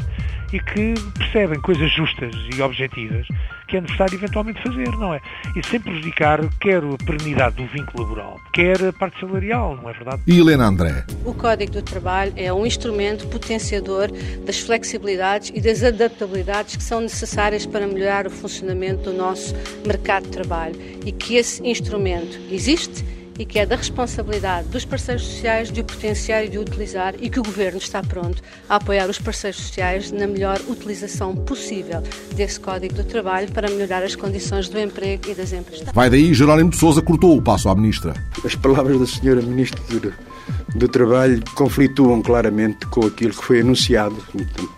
E 0.54 0.60
que 0.60 0.94
percebem 1.18 1.60
coisas 1.60 1.92
justas 1.92 2.34
e 2.56 2.62
objetivas 2.62 3.28
que 3.68 3.78
é 3.78 3.82
necessário 3.82 4.16
eventualmente 4.16 4.62
fazer, 4.62 4.90
não 4.98 5.14
é? 5.14 5.22
E 5.56 5.68
sem 5.68 5.80
prejudicar 5.80 6.40
quer 6.60 6.84
a 6.84 7.06
perenidade 7.06 7.56
do 7.56 7.66
vínculo 7.66 8.04
laboral, 8.04 8.40
quer 8.54 8.84
a 8.84 8.94
parte 8.94 9.20
salarial, 9.20 9.76
não 9.76 9.90
é 9.90 9.94
verdade? 9.94 10.22
E 10.28 10.40
Helena 10.40 10.68
André? 10.68 11.04
O 11.26 11.34
Código 11.34 11.72
do 11.72 11.82
Trabalho 11.82 12.34
é 12.36 12.54
um 12.54 12.66
instrumento 12.66 13.28
potenciador 13.28 14.10
das 14.46 14.60
flexibilidades 14.60 15.52
e 15.54 15.60
das 15.60 15.84
adaptabilidades 15.84 16.76
que 16.76 16.84
são 16.84 17.02
necessárias 17.02 17.66
para 17.66 17.88
melhorar 17.88 18.28
o 18.28 18.30
funcionamento 18.30 19.04
do 19.04 19.14
nosso 19.14 19.56
mercado 19.86 20.24
de 20.24 20.32
trabalho 20.32 20.76
e 21.06 21.12
que 21.12 21.36
esse 21.36 21.66
instrumento 21.68 22.40
existe 22.52 23.04
e 23.38 23.46
que 23.46 23.60
é 23.60 23.66
da 23.66 23.76
responsabilidade 23.76 24.68
dos 24.70 24.86
parceiros 24.86 25.24
sociais 25.24 25.72
de 25.72 25.82
o 25.82 25.84
potenciar 25.84 26.44
e 26.46 26.50
de 26.50 26.58
o 26.58 26.62
utilizar 26.62 27.16
e 27.20 27.30
que 27.30 27.40
o 27.40 27.44
Governo 27.44 27.78
está 27.78 28.02
pronto 28.02 28.42
a 28.70 28.76
apoiar 28.76 29.10
os 29.10 29.20
parceiros 29.20 29.60
sociais 29.62 30.12
na 30.12 30.26
melhor 30.28 30.60
utilização 30.68 31.36
possível 31.36 32.02
desse 32.36 32.60
Código 32.60 32.94
do 32.94 33.04
Trabalho 33.04 33.52
para 33.52 33.70
melhorar 33.70 34.04
as 34.04 34.16
condições 34.16 34.70
do 34.70 34.80
emprego 34.80 35.30
e 35.30 35.34
das 35.34 35.52
empresas. 35.52 35.90
Vai 35.94 36.10
daí, 36.10 36.34
Jerónimo 36.34 36.70
de 36.70 36.78
Sousa 36.78 37.02
cortou 37.02 37.38
o 37.38 37.42
passo 37.42 37.70
à 37.70 37.76
Ministra. 37.76 38.14
As 38.44 38.56
palavras 38.56 39.00
da 39.00 39.08
Senhora 39.08 39.42
Ministra 39.42 39.82
do, 39.90 40.14
do 40.76 40.88
Trabalho 40.88 41.44
conflituam 41.56 42.22
claramente 42.22 42.86
com 42.88 43.06
aquilo 43.06 43.34
que 43.34 43.44
foi 43.44 43.62
anunciado 43.62 44.16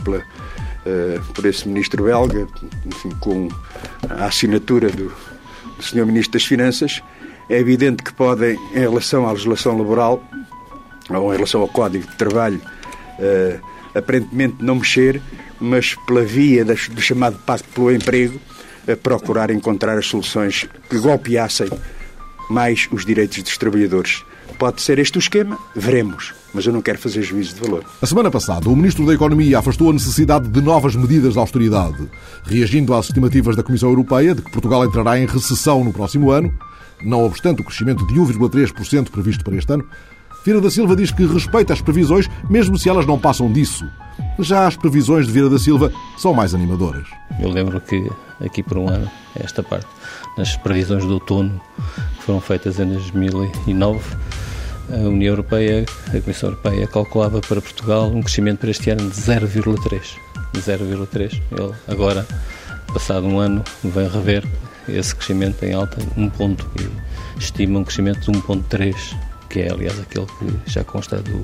pela, 0.04 0.18
uh, 0.18 1.34
por 1.34 1.46
esse 1.46 1.68
Ministro 1.68 2.04
belga, 2.04 2.48
enfim, 2.86 3.10
com 3.20 3.48
a 4.10 4.26
assinatura 4.26 4.90
do, 4.90 5.12
Sr. 5.80 6.06
Ministro 6.06 6.34
das 6.34 6.44
Finanças, 6.44 7.02
é 7.50 7.58
evidente 7.58 8.04
que 8.04 8.14
podem, 8.14 8.58
em 8.74 8.80
relação 8.80 9.28
à 9.28 9.32
legislação 9.32 9.78
laboral, 9.78 10.24
ou 11.10 11.32
em 11.34 11.36
relação 11.36 11.62
ao 11.62 11.68
Código 11.68 12.08
de 12.08 12.16
Trabalho, 12.16 12.62
uh, 13.20 13.60
aparentemente 13.98 14.58
não 14.60 14.76
mexer, 14.76 15.22
mas 15.60 15.96
pela 16.06 16.24
via 16.24 16.64
das, 16.64 16.88
do 16.88 17.02
chamado 17.02 17.38
Pacto 17.46 17.68
pelo 17.70 17.92
Emprego, 17.92 18.40
procurar 18.96 19.50
encontrar 19.52 19.98
as 19.98 20.06
soluções 20.06 20.68
que 20.90 20.98
golpeassem 21.00 21.70
mais 22.50 22.88
os 22.92 23.06
direitos 23.06 23.42
dos 23.44 23.58
trabalhadores. 23.58 24.24
Pode 24.58 24.82
ser 24.82 24.98
este 24.98 25.18
o 25.18 25.20
esquema? 25.20 25.58
Veremos. 25.76 26.34
Mas 26.54 26.66
eu 26.66 26.74
não 26.74 26.82
quero 26.82 26.98
fazer 26.98 27.22
juízo 27.22 27.56
de 27.56 27.62
valor. 27.62 27.84
A 28.02 28.06
semana 28.06 28.32
passada, 28.32 28.70
o 28.70 28.76
Ministro 28.76 29.06
da 29.06 29.14
Economia 29.14 29.60
afastou 29.60 29.90
a 29.90 29.94
necessidade 29.94 30.48
de 30.48 30.62
novas 30.62 30.96
medidas 30.96 31.34
de 31.34 31.40
austeridade, 31.40 32.10
reagindo 32.44 32.94
às 32.94 33.08
estimativas 33.08 33.56
da 33.56 33.62
Comissão 33.62 33.90
Europeia 33.90 34.34
de 34.34 34.42
que 34.42 34.52
Portugal 34.52 34.86
entrará 34.86 35.20
em 35.20 35.26
recessão 35.26 35.84
no 35.84 35.94
próximo 35.94 36.32
ano, 36.32 36.52
não 37.02 37.24
obstante 37.24 37.62
o 37.62 37.64
crescimento 37.64 38.06
de 38.08 38.16
1,3% 38.16 39.10
previsto 39.10 39.44
para 39.44 39.56
este 39.56 39.72
ano. 39.74 39.88
Vieira 40.44 40.62
da 40.62 40.72
Silva 40.72 40.96
diz 40.96 41.12
que 41.12 41.26
respeita 41.26 41.74
as 41.74 41.82
previsões, 41.82 42.30
mesmo 42.50 42.78
se 42.78 42.88
elas 42.88 43.06
não 43.06 43.20
passam 43.20 43.52
disso. 43.52 43.86
Já 44.40 44.66
as 44.66 44.78
previsões 44.78 45.26
de 45.26 45.32
Vieira 45.34 45.50
da 45.50 45.60
Silva 45.60 45.92
são 46.18 46.34
mais 46.34 46.54
animadoras. 46.56 47.08
Eu 47.40 47.50
lembro 47.50 47.82
que 47.82 48.10
aqui 48.40 48.64
por 48.64 48.78
um 48.78 48.88
ano, 48.88 49.10
esta 49.36 49.62
parte, 49.62 49.88
nas 50.38 50.56
previsões 50.56 51.04
do 51.04 51.16
outono 51.16 51.60
que 52.18 52.24
foram 52.24 52.40
feitas 52.40 52.80
em 52.80 52.88
2009, 52.88 54.00
a 54.90 55.08
União 55.08 55.34
Europeia, 55.34 55.86
a 56.08 56.22
Comissão 56.22 56.50
Europeia 56.50 56.88
calculava 56.88 57.42
para 57.42 57.60
Portugal 57.60 58.08
um 58.08 58.22
crescimento 58.22 58.60
para 58.60 58.70
este 58.70 58.90
ano 58.90 59.10
de 59.10 59.16
0,3. 59.18 60.18
0,3. 60.56 61.42
Ele 61.52 61.74
agora, 61.88 62.26
passado 62.94 63.28
um 63.28 63.38
ano, 63.38 63.64
vem 63.84 64.08
rever 64.08 64.46
esse 64.90 65.16
crescimento 65.16 65.64
em 65.64 65.74
alta, 65.74 65.98
um 66.16 66.30
ponto, 66.30 66.70
e 66.80 67.40
estima 67.40 67.80
um 67.80 67.84
crescimento 67.84 68.32
de 68.32 68.40
1,3 68.40 69.16
que 69.50 69.62
é, 69.62 69.72
aliás, 69.72 70.00
aquele 70.00 70.26
que 70.26 70.72
já 70.72 70.84
consta 70.84 71.22
do, 71.22 71.42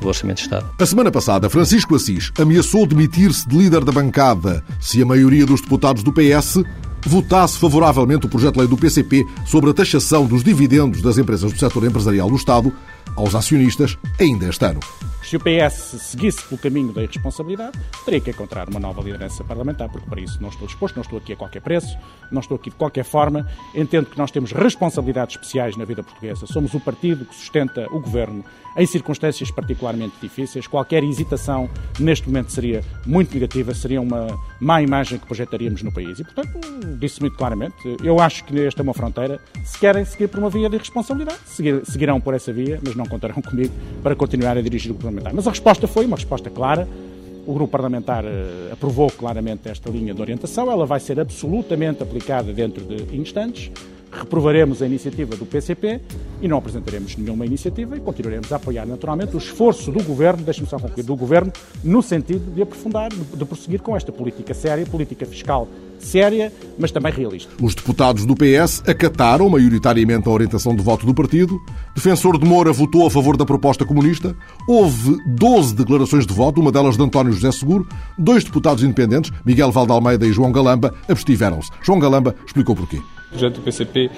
do, 0.00 0.08
Orçamento 0.08 0.36
de 0.36 0.42
Estado. 0.44 0.70
A 0.78 0.86
semana 0.86 1.10
passada, 1.10 1.50
Francisco 1.50 1.94
Assis 1.94 2.32
ameaçou 2.38 2.86
demitir-se 2.86 3.48
de 3.48 3.56
líder 3.56 3.84
da 3.84 3.92
bancada 3.92 4.64
se 4.80 5.02
a 5.02 5.06
maioria 5.06 5.44
dos 5.44 5.60
deputados 5.60 6.02
do 6.02 6.12
PS 6.12 6.62
votasse 7.04 7.58
favoravelmente 7.58 8.26
o 8.26 8.28
projeto 8.28 8.54
de 8.54 8.60
lei 8.60 8.68
do 8.68 8.76
PCP 8.76 9.24
sobre 9.46 9.70
a 9.70 9.74
taxação 9.74 10.26
dos 10.26 10.42
dividendos 10.42 11.00
das 11.02 11.18
empresas 11.18 11.52
do 11.52 11.58
setor 11.58 11.84
empresarial 11.84 12.28
do 12.28 12.36
Estado 12.36 12.72
aos 13.14 13.34
acionistas 13.34 13.96
ainda 14.18 14.48
este 14.48 14.64
ano. 14.64 14.80
Se 15.26 15.36
o 15.36 15.40
PS 15.40 16.00
seguisse 16.02 16.40
pelo 16.44 16.56
caminho 16.56 16.92
da 16.92 17.02
irresponsabilidade, 17.02 17.76
teria 18.04 18.20
que 18.20 18.30
encontrar 18.30 18.68
uma 18.68 18.78
nova 18.78 19.02
liderança 19.02 19.42
parlamentar, 19.42 19.88
porque 19.88 20.08
para 20.08 20.20
isso 20.20 20.40
não 20.40 20.50
estou 20.50 20.68
disposto, 20.68 20.94
não 20.94 21.02
estou 21.02 21.18
aqui 21.18 21.32
a 21.32 21.36
qualquer 21.36 21.60
preço, 21.60 21.98
não 22.30 22.40
estou 22.40 22.56
aqui 22.56 22.70
de 22.70 22.76
qualquer 22.76 23.04
forma. 23.04 23.44
Entendo 23.74 24.06
que 24.06 24.16
nós 24.16 24.30
temos 24.30 24.52
responsabilidades 24.52 25.34
especiais 25.34 25.76
na 25.76 25.84
vida 25.84 26.00
portuguesa. 26.04 26.46
Somos 26.46 26.72
o 26.74 26.80
partido 26.80 27.24
que 27.24 27.34
sustenta 27.34 27.88
o 27.90 27.98
governo 27.98 28.44
em 28.76 28.86
circunstâncias 28.86 29.50
particularmente 29.50 30.14
difíceis. 30.22 30.68
Qualquer 30.68 31.02
hesitação 31.02 31.68
neste 31.98 32.28
momento 32.28 32.52
seria 32.52 32.84
muito 33.04 33.34
negativa, 33.34 33.74
seria 33.74 34.00
uma 34.00 34.28
má 34.60 34.80
imagem 34.80 35.18
que 35.18 35.26
projetaríamos 35.26 35.82
no 35.82 35.90
país. 35.90 36.20
E, 36.20 36.24
portanto, 36.24 36.60
disse 37.00 37.20
muito 37.20 37.36
claramente, 37.36 37.74
eu 38.04 38.20
acho 38.20 38.44
que 38.44 38.60
esta 38.64 38.80
é 38.80 38.84
uma 38.84 38.94
fronteira. 38.94 39.40
Se 39.64 39.76
querem 39.76 40.04
seguir 40.04 40.28
por 40.28 40.38
uma 40.38 40.50
via 40.50 40.68
de 40.68 40.76
irresponsabilidade, 40.76 41.40
seguirão 41.84 42.20
por 42.20 42.32
essa 42.32 42.52
via, 42.52 42.78
mas 42.84 42.94
não 42.94 43.06
contarão 43.06 43.42
comigo 43.42 43.74
para 44.04 44.14
continuar 44.14 44.56
a 44.56 44.60
dirigir 44.60 44.92
o 44.92 44.94
governo 44.94 45.15
parlamentar. 45.16 45.34
Mas 45.34 45.46
a 45.46 45.50
resposta 45.50 45.86
foi 45.86 46.06
uma 46.06 46.16
resposta 46.16 46.50
clara. 46.50 46.88
O 47.46 47.54
grupo 47.54 47.70
parlamentar 47.70 48.24
uh, 48.24 48.72
aprovou 48.72 49.10
claramente 49.10 49.68
esta 49.68 49.88
linha 49.90 50.12
de 50.12 50.20
orientação. 50.20 50.70
Ela 50.70 50.84
vai 50.84 51.00
ser 51.00 51.18
absolutamente 51.20 52.02
aplicada 52.02 52.52
dentro 52.52 52.84
de 52.84 53.16
instantes. 53.16 53.70
Reprovaremos 54.10 54.82
a 54.82 54.86
iniciativa 54.86 55.36
do 55.36 55.44
PCP 55.44 56.00
e 56.40 56.48
não 56.48 56.58
apresentaremos 56.58 57.16
nenhuma 57.16 57.44
iniciativa 57.44 57.96
e 57.96 58.00
continuaremos 58.00 58.52
a 58.52 58.56
apoiar 58.56 58.86
naturalmente 58.86 59.34
o 59.34 59.38
esforço 59.38 59.90
do 59.90 60.02
Governo, 60.02 60.42
deixe-me 60.42 60.66
só 60.66 60.78
concluir, 60.78 61.02
do 61.02 61.16
Governo, 61.16 61.52
no 61.82 62.02
sentido 62.02 62.54
de 62.54 62.62
aprofundar, 62.62 63.10
de, 63.10 63.44
prosseguir 63.44 63.80
com 63.80 63.96
esta 63.96 64.12
política 64.12 64.54
séria, 64.54 64.86
política 64.86 65.26
fiscal 65.26 65.68
séria, 65.98 66.52
mas 66.78 66.90
também 66.90 67.12
realista. 67.12 67.52
Os 67.60 67.74
deputados 67.74 68.26
do 68.26 68.34
PS 68.34 68.82
acataram 68.86 69.48
maioritariamente 69.48 70.28
a 70.28 70.32
orientação 70.32 70.74
de 70.76 70.82
voto 70.82 71.06
do 71.06 71.14
partido. 71.14 71.58
Defensor 71.94 72.38
de 72.38 72.46
Moura 72.46 72.72
votou 72.72 73.06
a 73.06 73.10
favor 73.10 73.36
da 73.36 73.46
proposta 73.46 73.84
comunista. 73.84 74.36
Houve 74.68 75.16
12 75.26 75.74
declarações 75.74 76.26
de 76.26 76.34
voto, 76.34 76.60
uma 76.60 76.70
delas 76.70 76.96
de 76.96 77.02
António 77.02 77.32
José 77.32 77.50
Seguro. 77.50 77.88
Dois 78.18 78.44
deputados 78.44 78.84
independentes, 78.84 79.32
Miguel 79.44 79.72
Valdalmeida 79.72 80.26
e 80.26 80.32
João 80.32 80.52
Galamba, 80.52 80.94
abstiveram-se. 81.08 81.70
João 81.82 81.98
Galamba 81.98 82.34
explicou 82.46 82.76
porquê. 82.76 83.00
O 83.36 83.38
projeto 83.38 83.56
do 83.56 83.62
PCP 83.62 84.10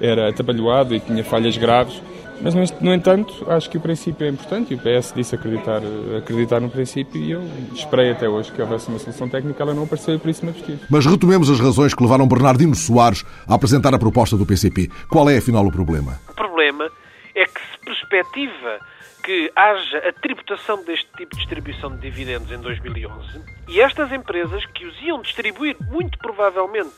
era 0.00 0.28
atabalhoado 0.28 0.94
e 0.94 1.00
tinha 1.00 1.22
falhas 1.22 1.56
graves 1.56 2.02
mas, 2.40 2.54
no 2.80 2.92
entanto, 2.92 3.46
acho 3.50 3.70
que 3.70 3.78
o 3.78 3.80
princípio 3.80 4.26
é 4.26 4.28
importante 4.28 4.74
e 4.74 4.76
o 4.76 4.78
PS 4.78 5.12
disse 5.14 5.34
acreditar, 5.34 5.80
acreditar 6.18 6.60
no 6.60 6.68
princípio 6.68 7.20
e 7.20 7.30
eu 7.30 7.42
esperei 7.72 8.10
até 8.10 8.28
hoje 8.28 8.52
que 8.52 8.60
houvesse 8.60 8.88
uma 8.88 8.98
solução 8.98 9.28
técnica, 9.28 9.62
ela 9.62 9.72
não 9.72 9.84
apareceu 9.84 10.14
e 10.14 10.18
por 10.18 10.28
isso 10.28 10.44
me 10.44 10.50
abstive. 10.50 10.80
Mas 10.90 11.06
retomemos 11.06 11.48
as 11.48 11.60
razões 11.60 11.94
que 11.94 12.02
levaram 12.02 12.26
Bernardino 12.26 12.74
Soares 12.74 13.24
a 13.48 13.54
apresentar 13.54 13.94
a 13.94 13.98
proposta 13.98 14.36
do 14.36 14.44
PCP. 14.44 14.90
Qual 15.08 15.28
é, 15.30 15.38
afinal, 15.38 15.64
o 15.64 15.72
problema? 15.72 16.20
O 16.28 16.34
problema 16.34 16.90
é 17.34 17.44
que 17.46 17.60
se 17.60 17.78
perspectiva 17.84 18.78
que 19.24 19.50
haja 19.56 19.98
a 20.06 20.12
tributação 20.12 20.84
deste 20.84 21.08
tipo 21.16 21.34
de 21.34 21.38
distribuição 21.38 21.90
de 21.90 22.02
dividendos 22.02 22.50
em 22.50 22.58
2011 22.58 23.40
e 23.68 23.80
estas 23.80 24.12
empresas 24.12 24.66
que 24.66 24.84
os 24.84 25.00
iam 25.02 25.22
distribuir 25.22 25.76
muito 25.90 26.18
provavelmente 26.18 26.92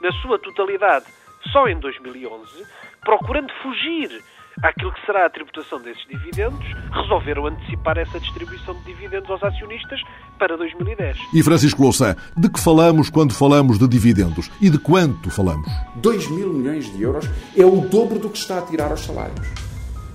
na 0.00 0.10
sua 0.22 0.40
totalidade 0.40 1.06
só 1.52 1.68
em 1.68 1.78
2011, 1.78 2.66
procurando 3.04 3.52
fugir 3.62 4.22
àquilo 4.62 4.92
que 4.92 5.06
será 5.06 5.26
a 5.26 5.30
tributação 5.30 5.80
desses 5.80 6.04
dividendos, 6.08 6.66
resolveram 6.92 7.46
antecipar 7.46 7.96
essa 7.96 8.18
distribuição 8.18 8.74
de 8.74 8.84
dividendos 8.84 9.30
aos 9.30 9.42
acionistas 9.42 10.00
para 10.38 10.56
2010. 10.56 11.18
E 11.34 11.42
Francisco 11.42 11.82
Louçã, 11.82 12.16
de 12.36 12.48
que 12.48 12.60
falamos 12.60 13.08
quando 13.08 13.34
falamos 13.34 13.78
de 13.78 13.86
dividendos? 13.86 14.50
E 14.60 14.68
de 14.68 14.78
quanto 14.78 15.30
falamos? 15.30 15.70
2 15.96 16.30
mil 16.30 16.52
milhões 16.52 16.92
de 16.92 17.02
euros 17.02 17.28
é 17.56 17.64
o 17.64 17.80
dobro 17.82 18.18
do 18.18 18.30
que 18.30 18.38
está 18.38 18.58
a 18.58 18.62
tirar 18.62 18.90
aos 18.90 19.00
salários. 19.00 19.46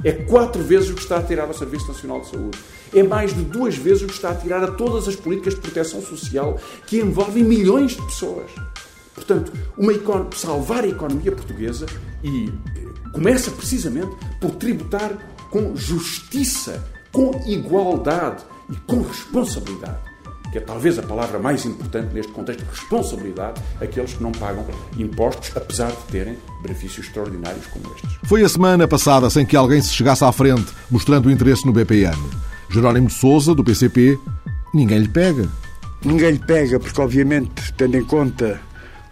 É 0.03 0.11
quatro 0.11 0.61
vezes 0.61 0.89
o 0.89 0.95
que 0.95 1.01
está 1.01 1.17
a 1.17 1.23
tirar 1.23 1.45
ao 1.45 1.53
Serviço 1.53 1.87
Nacional 1.87 2.19
de 2.19 2.27
Saúde. 2.27 2.59
É 2.93 3.01
mais 3.01 3.33
de 3.33 3.41
duas 3.43 3.75
vezes 3.77 4.03
o 4.03 4.07
que 4.07 4.13
está 4.13 4.31
a 4.31 4.35
tirar 4.35 4.61
a 4.61 4.71
todas 4.71 5.07
as 5.07 5.15
políticas 5.15 5.55
de 5.55 5.61
proteção 5.61 6.01
social 6.01 6.59
que 6.85 6.97
envolvem 6.97 7.43
milhões 7.43 7.91
de 7.91 8.01
pessoas. 8.01 8.51
Portanto, 9.13 9.53
uma 9.77 9.93
salvar 10.35 10.83
a 10.83 10.87
economia 10.87 11.31
portuguesa 11.31 11.85
e 12.23 12.51
começa 13.11 13.51
precisamente 13.51 14.15
por 14.41 14.51
tributar 14.55 15.11
com 15.49 15.75
justiça, 15.75 16.83
com 17.11 17.39
igualdade 17.45 18.43
e 18.69 18.75
com 18.87 19.01
responsabilidade. 19.01 20.11
Que 20.51 20.57
é 20.59 20.61
talvez 20.61 20.99
a 20.99 21.03
palavra 21.03 21.39
mais 21.39 21.65
importante 21.65 22.13
neste 22.13 22.31
contexto, 22.31 22.63
responsabilidade, 22.69 23.61
aqueles 23.81 24.13
que 24.13 24.21
não 24.21 24.31
pagam 24.31 24.65
impostos, 24.97 25.51
apesar 25.55 25.89
de 25.91 26.03
terem 26.11 26.37
benefícios 26.61 27.07
extraordinários 27.07 27.65
como 27.67 27.85
estes. 27.95 28.19
Foi 28.25 28.43
a 28.43 28.49
semana 28.49 28.87
passada 28.87 29.29
sem 29.29 29.45
que 29.45 29.55
alguém 29.55 29.81
se 29.81 29.93
chegasse 29.93 30.23
à 30.23 30.31
frente 30.31 30.71
mostrando 30.91 31.27
o 31.27 31.31
interesse 31.31 31.65
no 31.65 31.73
BPN. 31.73 32.17
Jerónimo 32.69 33.07
de 33.07 33.13
Souza, 33.13 33.53
do 33.53 33.63
PCP, 33.63 34.17
ninguém 34.73 34.99
lhe 34.99 35.07
pega. 35.07 35.47
Ninguém 36.03 36.31
lhe 36.31 36.39
pega, 36.39 36.79
porque, 36.79 36.99
obviamente, 36.99 37.73
tendo 37.77 37.95
em 37.95 38.03
conta 38.03 38.59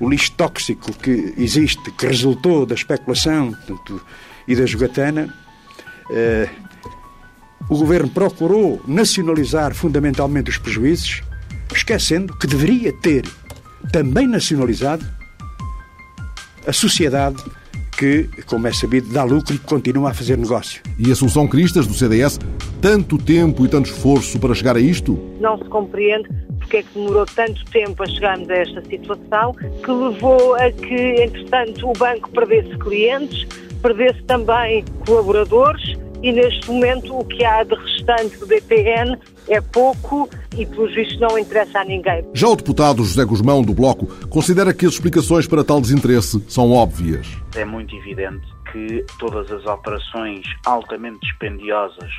o 0.01 0.09
lixo 0.09 0.31
tóxico 0.31 0.91
que 0.93 1.33
existe, 1.37 1.91
que 1.91 2.07
resultou 2.07 2.65
da 2.65 2.73
especulação 2.73 3.53
portanto, 3.53 4.01
e 4.47 4.55
da 4.55 4.65
jogatana, 4.65 5.31
eh, 6.11 6.49
o 7.69 7.77
governo 7.77 8.09
procurou 8.09 8.81
nacionalizar 8.87 9.75
fundamentalmente 9.75 10.49
os 10.49 10.57
prejuízos, 10.57 11.21
esquecendo 11.73 12.35
que 12.35 12.47
deveria 12.47 12.91
ter 12.91 13.23
também 13.91 14.27
nacionalizado 14.27 15.05
a 16.65 16.73
sociedade 16.73 17.41
que, 17.95 18.27
como 18.47 18.67
é 18.67 18.73
sabido, 18.73 19.09
dá 19.13 19.23
lucro 19.23 19.53
e 19.53 19.59
continua 19.59 20.09
a 20.09 20.13
fazer 20.15 20.35
negócio. 20.35 20.81
E 20.97 21.11
a 21.11 21.15
solução 21.15 21.47
Cristas 21.47 21.85
do 21.85 21.93
CDS, 21.93 22.39
tanto 22.81 23.19
tempo 23.19 23.63
e 23.63 23.69
tanto 23.69 23.91
esforço 23.91 24.39
para 24.39 24.55
chegar 24.55 24.75
a 24.75 24.79
isto? 24.79 25.19
Não 25.39 25.59
se 25.59 25.65
compreende 25.65 26.27
porque 26.71 26.77
é 26.77 26.83
que 26.83 26.93
demorou 26.93 27.25
tanto 27.25 27.65
tempo 27.65 28.01
a 28.01 28.05
chegarmos 28.05 28.49
a 28.49 28.55
esta 28.55 28.81
situação, 28.85 29.53
que 29.53 29.91
levou 29.91 30.55
a 30.55 30.71
que, 30.71 31.21
entretanto, 31.21 31.89
o 31.89 31.93
banco 31.93 32.29
perdesse 32.29 32.77
clientes, 32.77 33.45
perdesse 33.81 34.23
também 34.23 34.85
colaboradores 35.05 35.97
e 36.23 36.31
neste 36.31 36.71
momento 36.71 37.17
o 37.17 37.25
que 37.25 37.43
há 37.43 37.63
de 37.63 37.75
restante 37.75 38.37
do 38.37 38.47
BPN 38.47 39.17
é 39.49 39.59
pouco 39.59 40.29
e, 40.57 40.65
pelos 40.65 40.95
vistos, 40.95 41.19
não 41.19 41.37
interessa 41.37 41.79
a 41.79 41.83
ninguém. 41.83 42.23
Já 42.33 42.47
o 42.47 42.55
deputado 42.55 43.03
José 43.03 43.25
Guzmão, 43.25 43.61
do 43.61 43.73
Bloco, 43.73 44.05
considera 44.27 44.73
que 44.73 44.85
as 44.85 44.93
explicações 44.93 45.45
para 45.47 45.65
tal 45.65 45.81
desinteresse 45.81 46.41
são 46.47 46.71
óbvias. 46.71 47.27
É 47.53 47.65
muito 47.65 47.93
evidente 47.97 48.47
que 48.71 49.03
todas 49.19 49.51
as 49.51 49.65
operações 49.65 50.45
altamente 50.65 51.19
dispendiosas 51.21 52.09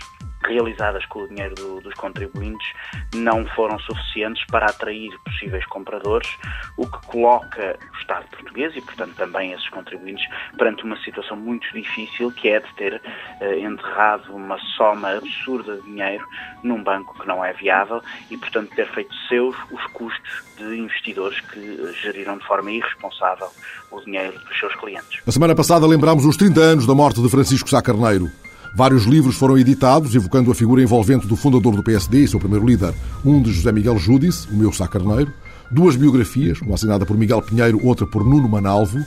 realizadas 0.44 1.04
com 1.06 1.20
o 1.20 1.28
dinheiro 1.28 1.54
do, 1.54 1.80
dos 1.80 1.94
contribuintes 1.94 2.66
não 3.14 3.46
foram 3.46 3.78
suficientes 3.80 4.44
para 4.46 4.66
atrair 4.66 5.10
possíveis 5.24 5.64
compradores, 5.66 6.28
o 6.76 6.86
que 6.86 7.06
coloca 7.06 7.78
o 7.92 7.98
Estado 7.98 8.26
português 8.30 8.74
e, 8.76 8.80
portanto, 8.80 9.14
também 9.16 9.52
esses 9.52 9.68
contribuintes 9.68 10.24
perante 10.56 10.84
uma 10.84 10.96
situação 11.02 11.36
muito 11.36 11.66
difícil 11.72 12.30
que 12.32 12.48
é 12.48 12.60
de 12.60 12.74
ter 12.74 13.00
eh, 13.40 13.60
enterrado 13.60 14.34
uma 14.34 14.58
soma 14.76 15.16
absurda 15.16 15.76
de 15.76 15.82
dinheiro 15.82 16.26
num 16.62 16.82
banco 16.82 17.18
que 17.18 17.26
não 17.26 17.44
é 17.44 17.52
viável 17.52 18.02
e, 18.30 18.36
portanto, 18.36 18.74
ter 18.74 18.88
feito 18.92 19.14
seus 19.28 19.56
os 19.70 19.84
custos 19.92 20.44
de 20.56 20.78
investidores 20.78 21.40
que 21.40 21.58
eh, 21.58 21.92
geriram 22.02 22.38
de 22.38 22.46
forma 22.46 22.70
irresponsável 22.70 23.48
o 23.90 24.00
dinheiro 24.00 24.38
dos 24.38 24.58
seus 24.58 24.74
clientes. 24.76 25.20
A 25.26 25.32
semana 25.32 25.54
passada 25.54 25.86
lembrámos 25.86 26.24
os 26.24 26.36
30 26.36 26.60
anos 26.60 26.86
da 26.86 26.94
morte 26.94 27.22
de 27.22 27.28
Francisco 27.28 27.68
Sá 27.68 27.82
Carneiro. 27.82 28.30
Vários 28.74 29.04
livros 29.04 29.36
foram 29.36 29.58
editados, 29.58 30.14
evocando 30.14 30.50
a 30.50 30.54
figura 30.54 30.82
envolvente 30.82 31.26
do 31.26 31.36
fundador 31.36 31.76
do 31.76 31.82
PSD 31.82 32.24
e 32.24 32.28
seu 32.28 32.40
primeiro 32.40 32.66
líder, 32.66 32.94
um 33.22 33.42
de 33.42 33.52
José 33.52 33.70
Miguel 33.70 33.98
Júdice, 33.98 34.48
o 34.50 34.56
meu 34.56 34.72
Sá 34.72 34.88
Carneiro, 34.88 35.30
duas 35.70 35.94
biografias, 35.94 36.60
uma 36.62 36.74
assinada 36.74 37.04
por 37.04 37.16
Miguel 37.16 37.42
Pinheiro, 37.42 37.84
outra 37.84 38.06
por 38.06 38.24
Nuno 38.24 38.48
Manalvo. 38.48 39.04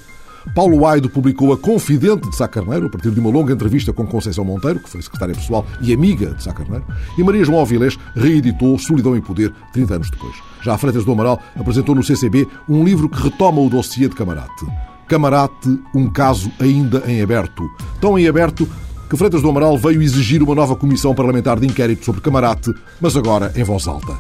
Paulo 0.53 0.85
Aido 0.85 1.09
publicou 1.09 1.51
A 1.51 1.57
Confidente 1.57 2.29
de 2.29 2.35
Sá 2.35 2.47
Carneiro, 2.47 2.85
a 2.85 2.89
partir 2.89 3.09
de 3.09 3.19
uma 3.19 3.31
longa 3.31 3.51
entrevista 3.51 3.91
com 3.91 4.05
Conceição 4.05 4.45
Monteiro, 4.45 4.79
que 4.79 4.89
foi 4.89 5.01
secretária 5.01 5.33
pessoal 5.33 5.65
e 5.81 5.91
amiga 5.91 6.35
de 6.35 6.43
Sá 6.43 6.53
Carneiro, 6.53 6.85
e 7.17 7.23
Maria 7.23 7.43
João 7.43 7.61
Avilés 7.61 7.97
reeditou 8.15 8.77
Solidão 8.77 9.17
em 9.17 9.21
Poder 9.21 9.51
30 9.73 9.95
anos 9.95 10.11
depois. 10.11 10.35
Já 10.61 10.75
a 10.75 10.77
Freitas 10.77 11.03
do 11.03 11.11
Amaral 11.11 11.41
apresentou 11.55 11.95
no 11.95 12.03
CCB 12.03 12.47
um 12.69 12.83
livro 12.83 13.09
que 13.09 13.19
retoma 13.19 13.61
o 13.61 13.69
dossiê 13.69 14.07
de 14.07 14.15
Camarate. 14.15 14.65
Camarate, 15.07 15.79
um 15.95 16.07
caso 16.07 16.51
ainda 16.59 17.03
em 17.07 17.21
aberto. 17.21 17.67
Tão 17.99 18.17
em 18.17 18.27
aberto 18.27 18.67
que 19.09 19.17
Freitas 19.17 19.41
do 19.41 19.49
Amaral 19.49 19.77
veio 19.77 20.01
exigir 20.01 20.41
uma 20.41 20.55
nova 20.55 20.75
comissão 20.75 21.13
parlamentar 21.13 21.59
de 21.59 21.67
inquérito 21.67 22.05
sobre 22.05 22.21
Camarate, 22.21 22.73
mas 22.99 23.15
agora 23.15 23.51
em 23.55 23.63
voz 23.63 23.87
alta. 23.87 24.17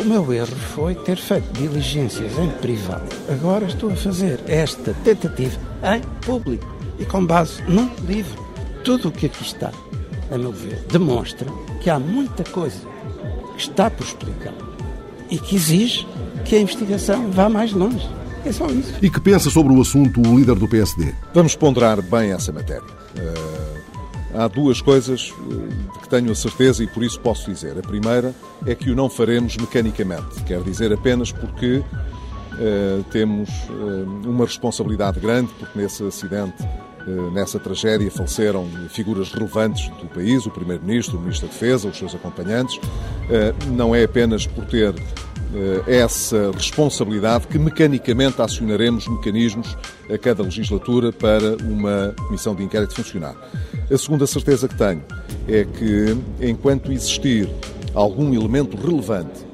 O 0.00 0.04
meu 0.04 0.32
erro 0.32 0.56
foi 0.74 0.94
ter 0.94 1.16
feito 1.16 1.52
diligências 1.52 2.38
em 2.38 2.50
privado. 2.50 3.04
Agora 3.30 3.66
estou 3.66 3.90
a 3.90 3.96
fazer 3.96 4.40
esta 4.46 4.94
tentativa 5.04 5.58
em 5.94 6.00
público 6.24 6.66
e 6.98 7.04
com 7.04 7.24
base 7.24 7.62
num 7.68 7.90
livro. 8.06 8.42
Tudo 8.82 9.08
o 9.08 9.12
que 9.12 9.26
aqui 9.26 9.42
está, 9.42 9.70
a 10.30 10.38
meu 10.38 10.52
ver, 10.52 10.84
demonstra 10.90 11.46
que 11.80 11.88
há 11.88 11.98
muita 11.98 12.44
coisa 12.44 12.80
que 13.56 13.62
está 13.62 13.88
por 13.88 14.04
explicar 14.04 14.54
e 15.30 15.38
que 15.38 15.56
exige 15.56 16.06
que 16.44 16.54
a 16.56 16.60
investigação 16.60 17.30
vá 17.30 17.48
mais 17.48 17.72
longe. 17.72 18.08
É 18.44 18.52
só 18.52 18.66
isso. 18.66 18.92
E 19.00 19.08
que 19.08 19.20
pensa 19.20 19.48
sobre 19.48 19.72
o 19.72 19.80
assunto 19.80 20.20
o 20.20 20.38
líder 20.38 20.56
do 20.56 20.68
PSD? 20.68 21.14
Vamos 21.32 21.56
ponderar 21.56 22.02
bem 22.02 22.32
essa 22.32 22.52
matéria. 22.52 22.82
Uh, 23.16 23.83
há 24.34 24.48
duas 24.48 24.80
coisas 24.80 25.32
de 25.92 25.98
que 26.00 26.08
tenho 26.08 26.30
a 26.30 26.34
certeza 26.34 26.82
e 26.82 26.86
por 26.86 27.02
isso 27.02 27.18
posso 27.20 27.50
dizer. 27.50 27.78
A 27.78 27.82
primeira 27.82 28.34
é 28.66 28.74
que 28.74 28.90
o 28.90 28.96
não 28.96 29.08
faremos 29.08 29.56
mecanicamente, 29.56 30.42
quer 30.44 30.60
dizer 30.62 30.92
apenas 30.92 31.32
porque 31.32 31.76
uh, 31.78 33.04
temos 33.10 33.48
uh, 33.68 34.28
uma 34.28 34.44
responsabilidade 34.44 35.20
grande, 35.20 35.50
porque 35.58 35.78
nesse 35.78 36.04
acidente, 36.04 36.62
uh, 37.06 37.30
nessa 37.30 37.58
tragédia, 37.58 38.10
faleceram 38.10 38.68
figuras 38.90 39.32
relevantes 39.32 39.88
do 39.88 40.06
país, 40.06 40.44
o 40.46 40.50
Primeiro-Ministro, 40.50 41.16
o 41.16 41.20
Ministro 41.20 41.46
da 41.46 41.52
Defesa, 41.52 41.88
os 41.88 41.96
seus 41.96 42.14
acompanhantes. 42.14 42.80
não 43.72 43.94
é 43.94 44.04
apenas 44.04 44.46
por 44.46 44.64
ter 44.66 44.94
essa 45.86 46.50
responsabilidade 46.50 47.46
que 47.46 47.58
mecanicamente 47.60 48.42
acionaremos 48.42 49.06
mecanismos 49.06 49.76
a 50.12 50.18
cada 50.18 50.42
legislatura 50.42 51.12
para 51.12 51.56
uma 51.62 52.12
comissão 52.26 52.56
de 52.56 52.64
inquérito 52.64 52.92
funcionar. 52.92 53.36
A 53.90 53.98
segunda 53.98 54.26
certeza 54.26 54.66
que 54.66 54.76
tenho 54.76 55.02
é 55.46 55.64
que, 55.64 56.16
enquanto 56.40 56.90
existir 56.90 57.48
algum 57.92 58.32
elemento 58.32 58.76
relevante 58.76 59.44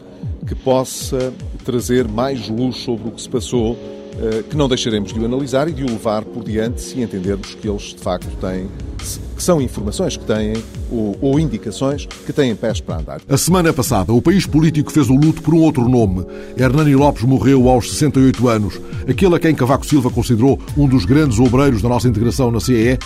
que 0.46 0.54
possa 0.54 1.32
trazer 1.64 2.06
mais 2.06 2.48
luz 2.48 2.76
sobre 2.76 3.08
o 3.08 3.10
que 3.10 3.20
se 3.20 3.28
passou, 3.28 3.76
eh, 4.18 4.44
que 4.48 4.56
não 4.56 4.68
deixaremos 4.68 5.12
de 5.12 5.18
o 5.18 5.24
analisar 5.24 5.68
e 5.68 5.72
de 5.72 5.82
o 5.82 5.86
levar 5.86 6.24
por 6.24 6.44
diante 6.44 6.80
se 6.80 7.00
entendermos 7.00 7.54
que 7.54 7.68
eles 7.68 7.94
de 7.94 7.98
facto 7.98 8.30
têm, 8.40 8.68
que 9.36 9.42
são 9.42 9.60
informações 9.60 10.16
que 10.16 10.24
têm 10.24 10.54
ou, 10.90 11.16
ou, 11.20 11.40
indicações 11.40 12.06
que 12.06 12.32
têm 12.32 12.54
pés 12.54 12.80
para 12.80 12.98
andar. 12.98 13.20
A 13.28 13.36
semana 13.36 13.72
passada, 13.72 14.12
o 14.12 14.22
país 14.22 14.46
político 14.46 14.92
fez 14.92 15.08
o 15.08 15.14
luto 15.14 15.42
por 15.42 15.54
um 15.54 15.60
outro 15.60 15.88
nome. 15.88 16.24
Hernani 16.56 16.94
Lopes 16.94 17.24
morreu 17.24 17.68
aos 17.68 17.90
68 17.90 18.48
anos. 18.48 18.80
Aquele 19.08 19.34
a 19.34 19.40
quem 19.40 19.54
Cavaco 19.54 19.86
Silva 19.86 20.10
considerou 20.10 20.58
um 20.76 20.86
dos 20.86 21.04
grandes 21.04 21.38
obreiros 21.38 21.82
da 21.82 21.88
nossa 21.88 22.08
integração 22.08 22.50
na 22.50 22.60
CEE 22.60 22.98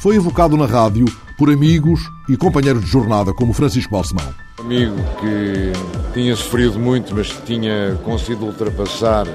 foi 0.00 0.16
evocado 0.16 0.56
na 0.56 0.64
rádio 0.64 1.04
por 1.36 1.50
amigos 1.50 2.00
e 2.26 2.34
companheiros 2.34 2.82
de 2.82 2.90
jornada 2.90 3.34
como 3.34 3.52
Francisco 3.52 3.92
Balsemão. 3.92 4.34
Amigo 4.58 4.96
que 5.20 5.72
tinha 6.14 6.34
sofrido 6.34 6.78
muito, 6.78 7.14
mas 7.14 7.30
que 7.30 7.42
tinha 7.42 7.98
conseguido 8.02 8.46
ultrapassar 8.46 9.26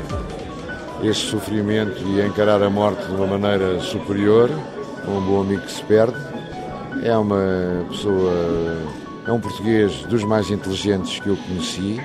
esse 1.04 1.20
sofrimento 1.20 2.02
e 2.08 2.26
encarar 2.26 2.64
a 2.64 2.70
morte 2.70 3.06
de 3.06 3.12
uma 3.12 3.28
maneira 3.28 3.80
superior, 3.80 4.50
um 5.08 5.22
bom 5.22 5.42
amigo 5.42 5.62
que 5.62 5.72
se 5.72 5.84
perde. 5.84 6.18
É 7.04 7.16
uma 7.16 7.86
pessoa, 7.88 8.34
é 9.28 9.32
um 9.32 9.40
português 9.40 9.94
dos 10.06 10.24
mais 10.24 10.50
inteligentes 10.50 11.20
que 11.20 11.28
eu 11.28 11.38
conheci. 11.38 12.02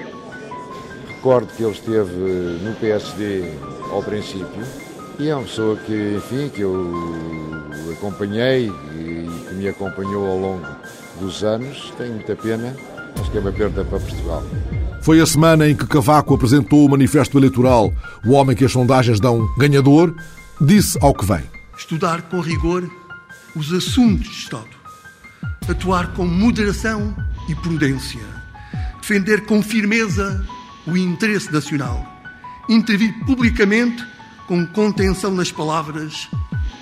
Recordo 1.09 1.46
que 1.55 1.62
ele 1.62 1.73
esteve 1.73 2.14
no 2.62 2.75
PSD 2.75 3.55
ao 3.90 4.03
princípio 4.03 4.89
e 5.20 5.28
é 5.28 5.37
uma 5.37 5.44
pessoa 5.44 5.76
que, 5.76 6.16
enfim, 6.16 6.48
que 6.48 6.62
eu 6.62 6.90
acompanhei 7.92 8.68
e 8.68 9.48
que 9.48 9.54
me 9.54 9.68
acompanhou 9.68 10.26
ao 10.26 10.38
longo 10.38 10.66
dos 11.20 11.44
anos. 11.44 11.92
Tenho 11.98 12.14
muita 12.14 12.35
pena, 12.35 12.74
acho 13.20 13.30
que 13.30 13.37
é 13.37 13.40
uma 13.40 13.52
perda 13.52 13.85
para 13.85 14.00
Portugal. 14.00 14.42
Foi 15.02 15.20
a 15.20 15.26
semana 15.26 15.68
em 15.68 15.76
que 15.76 15.87
Cavaco 15.87 16.35
apresentou 16.35 16.87
o 16.87 16.90
manifesto 16.90 17.38
eleitoral. 17.38 17.92
O 18.24 18.33
homem 18.33 18.56
que 18.56 18.64
as 18.64 18.72
sondagens 18.72 19.20
dão 19.20 19.46
ganhador 19.59 20.14
disse 20.59 20.98
ao 21.02 21.12
que 21.12 21.26
vem: 21.26 21.42
Estudar 21.76 22.22
com 22.22 22.40
rigor 22.40 22.88
os 23.54 23.72
assuntos 23.74 24.26
de 24.26 24.37
Estado, 24.37 24.70
atuar 25.68 26.14
com 26.14 26.24
moderação 26.24 27.14
e 27.46 27.54
prudência, 27.54 28.20
defender 29.02 29.44
com 29.44 29.62
firmeza 29.62 30.42
o 30.87 30.96
interesse 30.96 31.52
nacional, 31.52 32.06
intervir 32.70 33.12
publicamente 33.26 34.02
com 34.51 34.67
contenção 34.67 35.31
nas 35.31 35.53
palavras 35.53 36.29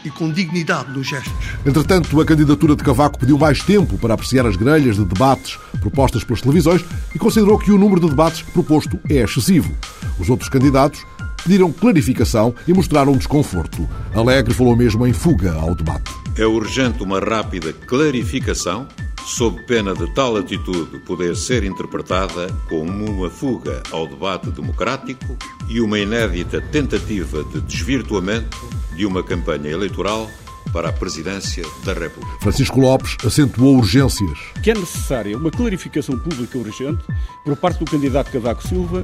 e 0.02 0.08
com 0.08 0.32
dignidade 0.32 0.90
nos 0.90 1.06
gestos. 1.06 1.30
Entretanto, 1.66 2.18
a 2.18 2.24
candidatura 2.24 2.74
de 2.74 2.82
Cavaco 2.82 3.18
pediu 3.18 3.36
mais 3.36 3.62
tempo 3.62 3.98
para 3.98 4.14
apreciar 4.14 4.46
as 4.46 4.56
grelhas 4.56 4.96
de 4.96 5.04
debates 5.04 5.58
propostas 5.78 6.24
pelas 6.24 6.40
televisões 6.40 6.82
e 7.14 7.18
considerou 7.18 7.58
que 7.58 7.70
o 7.70 7.76
número 7.76 8.00
de 8.00 8.08
debates 8.08 8.40
proposto 8.40 8.98
é 9.10 9.16
excessivo. 9.16 9.70
Os 10.18 10.30
outros 10.30 10.48
candidatos 10.48 11.04
pediram 11.44 11.70
clarificação 11.70 12.54
e 12.66 12.72
mostraram 12.72 13.12
desconforto. 13.12 13.86
Alegre 14.14 14.54
falou 14.54 14.74
mesmo 14.74 15.06
em 15.06 15.12
fuga 15.12 15.52
ao 15.52 15.74
debate. 15.74 16.10
É 16.38 16.46
urgente 16.46 17.02
uma 17.02 17.20
rápida 17.20 17.74
clarificação 17.74 18.88
sob 19.28 19.60
pena 19.64 19.92
de 19.94 20.06
tal 20.14 20.38
atitude 20.38 20.98
poder 21.00 21.36
ser 21.36 21.62
interpretada 21.62 22.50
como 22.66 23.04
uma 23.04 23.28
fuga 23.28 23.82
ao 23.92 24.06
debate 24.06 24.50
democrático 24.50 25.36
e 25.68 25.82
uma 25.82 25.98
inédita 25.98 26.62
tentativa 26.62 27.44
de 27.44 27.60
desvirtuamento 27.60 28.56
de 28.96 29.04
uma 29.04 29.22
campanha 29.22 29.68
eleitoral 29.68 30.30
para 30.72 30.88
a 30.88 30.92
presidência 30.92 31.62
da 31.84 31.92
República. 31.92 32.38
Francisco 32.40 32.80
Lopes 32.80 33.18
acentuou 33.24 33.76
urgências. 33.76 34.38
Que 34.62 34.70
é 34.70 34.74
necessária 34.74 35.36
uma 35.36 35.50
clarificação 35.50 36.18
pública 36.18 36.56
urgente 36.56 37.04
por 37.44 37.54
parte 37.54 37.80
do 37.80 37.90
candidato 37.90 38.32
Cavaco 38.32 38.66
Silva 38.66 39.02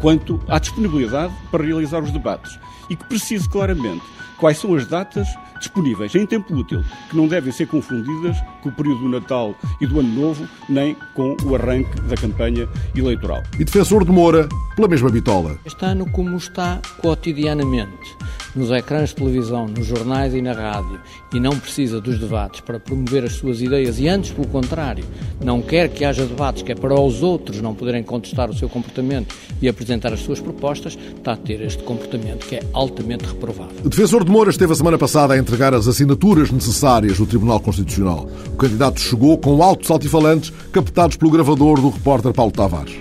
quanto 0.00 0.38
à 0.48 0.58
disponibilidade 0.58 1.32
para 1.50 1.64
realizar 1.64 2.02
os 2.02 2.10
debates 2.10 2.58
e 2.90 2.94
que 2.96 3.06
precise 3.06 3.48
claramente 3.48 4.04
quais 4.38 4.58
são 4.58 4.74
as 4.74 4.86
datas 4.86 5.26
disponíveis 5.58 6.14
em 6.14 6.26
tempo 6.26 6.54
útil, 6.54 6.84
que 7.08 7.16
não 7.16 7.26
devem 7.26 7.52
ser 7.52 7.66
confundidas 7.66 8.36
com 8.62 8.68
o 8.68 8.72
período 8.72 9.00
do 9.00 9.08
Natal 9.08 9.54
e 9.80 9.86
do 9.86 10.00
Ano 10.00 10.08
Novo, 10.08 10.48
nem 10.68 10.96
com 11.14 11.36
o 11.44 11.54
arranque 11.54 12.00
da 12.02 12.16
campanha 12.16 12.68
eleitoral. 12.94 13.42
E 13.58 13.64
defensor 13.64 14.04
de 14.04 14.12
Moura, 14.12 14.48
pela 14.74 14.88
mesma 14.88 15.10
bitola. 15.10 15.58
Este 15.64 15.84
ano, 15.84 16.08
como 16.10 16.36
está 16.36 16.80
cotidianamente, 17.00 18.16
nos 18.54 18.70
ecrãs 18.70 19.10
de 19.10 19.16
televisão, 19.16 19.66
nos 19.66 19.86
jornais 19.86 20.34
e 20.34 20.40
na 20.40 20.52
rádio, 20.52 21.00
e 21.32 21.40
não 21.40 21.58
precisa 21.58 22.00
dos 22.00 22.18
debates 22.18 22.60
para 22.60 22.80
promover 22.80 23.24
as 23.24 23.34
suas 23.34 23.60
ideias, 23.60 23.98
e 23.98 24.08
antes, 24.08 24.30
pelo 24.32 24.46
contrário, 24.48 25.04
não 25.42 25.60
quer 25.60 25.88
que 25.88 26.04
haja 26.04 26.24
debates, 26.24 26.62
que 26.62 26.72
é 26.72 26.74
para 26.74 26.98
os 26.98 27.22
outros 27.22 27.60
não 27.60 27.74
poderem 27.74 28.02
contestar 28.02 28.50
o 28.50 28.54
seu 28.54 28.68
comportamento 28.68 29.34
e 29.60 29.68
apresentar 29.68 30.12
as 30.12 30.20
suas 30.20 30.40
propostas, 30.40 30.98
está 31.16 31.32
a 31.32 31.36
ter 31.36 31.60
este 31.60 31.82
comportamento 31.82 32.46
que 32.46 32.56
é 32.56 32.62
altamente 32.72 33.24
reprovável. 33.24 33.76
Defensor 33.84 34.24
de 34.26 34.32
Moura 34.32 34.50
esteve 34.50 34.72
a 34.72 34.76
semana 34.76 34.98
passada 34.98 35.34
a 35.34 35.38
entregar 35.38 35.72
as 35.72 35.86
assinaturas 35.86 36.50
necessárias 36.50 37.16
do 37.16 37.26
Tribunal 37.26 37.60
Constitucional. 37.60 38.28
O 38.48 38.56
candidato 38.56 39.00
chegou 39.00 39.38
com 39.38 39.62
altos 39.62 39.88
altifalantes 39.88 40.52
captados 40.72 41.16
pelo 41.16 41.30
gravador 41.30 41.80
do 41.80 41.90
repórter 41.90 42.32
Paulo 42.32 42.50
Tavares. 42.50 42.96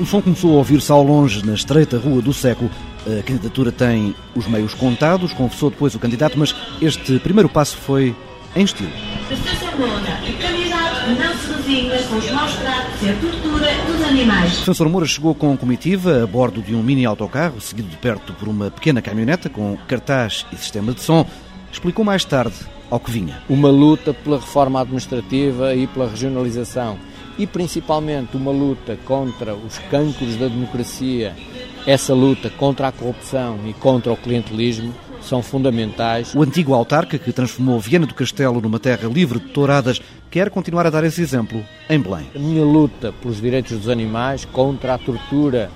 O 0.00 0.04
som 0.04 0.20
começou 0.20 0.54
a 0.54 0.56
ouvir-se 0.56 0.90
ao 0.90 1.02
longe, 1.04 1.46
na 1.46 1.54
estreita 1.54 1.96
rua 1.96 2.20
do 2.20 2.32
século. 2.32 2.68
A 3.06 3.22
candidatura 3.22 3.70
tem 3.70 4.16
os 4.34 4.48
meios 4.48 4.74
contados, 4.74 5.32
confessou 5.32 5.70
depois 5.70 5.94
o 5.94 5.98
candidato, 6.00 6.36
mas 6.36 6.54
este 6.82 7.20
primeiro 7.20 7.48
passo 7.48 7.76
foi 7.76 8.16
em 8.56 8.64
estilo. 8.64 8.90
Defesa 9.28 9.76
Moura, 9.76 10.18
o 10.28 10.42
candidato 10.42 11.08
não 11.10 11.38
se 11.38 11.59
resigna 11.70 12.02
com 12.08 12.16
os 12.16 12.30
maus 12.30 12.54
tratos 12.56 13.02
e 13.02 13.08
a 13.08 13.14
tortura 13.14 13.68
dos 13.86 14.04
animais. 14.04 14.58
Defensor 14.58 14.88
Moura 14.88 15.06
chegou 15.06 15.34
com 15.34 15.56
comitiva 15.56 16.24
a 16.24 16.26
bordo 16.26 16.60
de 16.60 16.74
um 16.74 16.82
mini 16.82 17.06
autocarro, 17.06 17.60
seguido 17.60 17.88
de 17.88 17.96
perto 17.96 18.32
por 18.34 18.48
uma 18.48 18.70
pequena 18.70 19.00
caminhoneta 19.00 19.48
com 19.48 19.76
cartaz 19.86 20.44
e 20.52 20.56
sistema 20.56 20.92
de 20.92 21.00
som. 21.00 21.24
Explicou 21.72 22.04
mais 22.04 22.24
tarde 22.24 22.56
ao 22.90 22.98
que 22.98 23.10
vinha. 23.10 23.40
Uma 23.48 23.70
luta 23.70 24.12
pela 24.12 24.38
reforma 24.38 24.80
administrativa 24.80 25.74
e 25.74 25.86
pela 25.86 26.08
regionalização 26.08 26.98
e 27.38 27.46
principalmente 27.46 28.36
uma 28.36 28.50
luta 28.50 28.98
contra 29.04 29.54
os 29.54 29.78
cancros 29.90 30.36
da 30.36 30.48
democracia, 30.48 31.34
essa 31.86 32.12
luta 32.12 32.50
contra 32.50 32.88
a 32.88 32.92
corrupção 32.92 33.60
e 33.66 33.72
contra 33.72 34.12
o 34.12 34.16
clientelismo 34.16 34.92
são 35.22 35.42
fundamentais. 35.42 36.34
O 36.34 36.42
antigo 36.42 36.74
autarca 36.74 37.18
que 37.18 37.32
transformou 37.32 37.78
Viana 37.80 38.06
do 38.06 38.14
Castelo 38.14 38.60
numa 38.60 38.78
terra 38.78 39.08
livre 39.08 39.38
de 39.38 39.48
touradas 39.48 40.00
quer 40.30 40.50
continuar 40.50 40.86
a 40.86 40.90
dar 40.90 41.04
esse 41.04 41.20
exemplo 41.20 41.64
em 41.88 42.00
Belém. 42.00 42.26
A 42.34 42.38
minha 42.38 42.64
luta 42.64 43.12
pelos 43.20 43.40
direitos 43.40 43.76
dos 43.78 43.88
animais, 43.88 44.44
contra 44.44 44.94
a 44.94 44.98
tortura, 44.98 45.70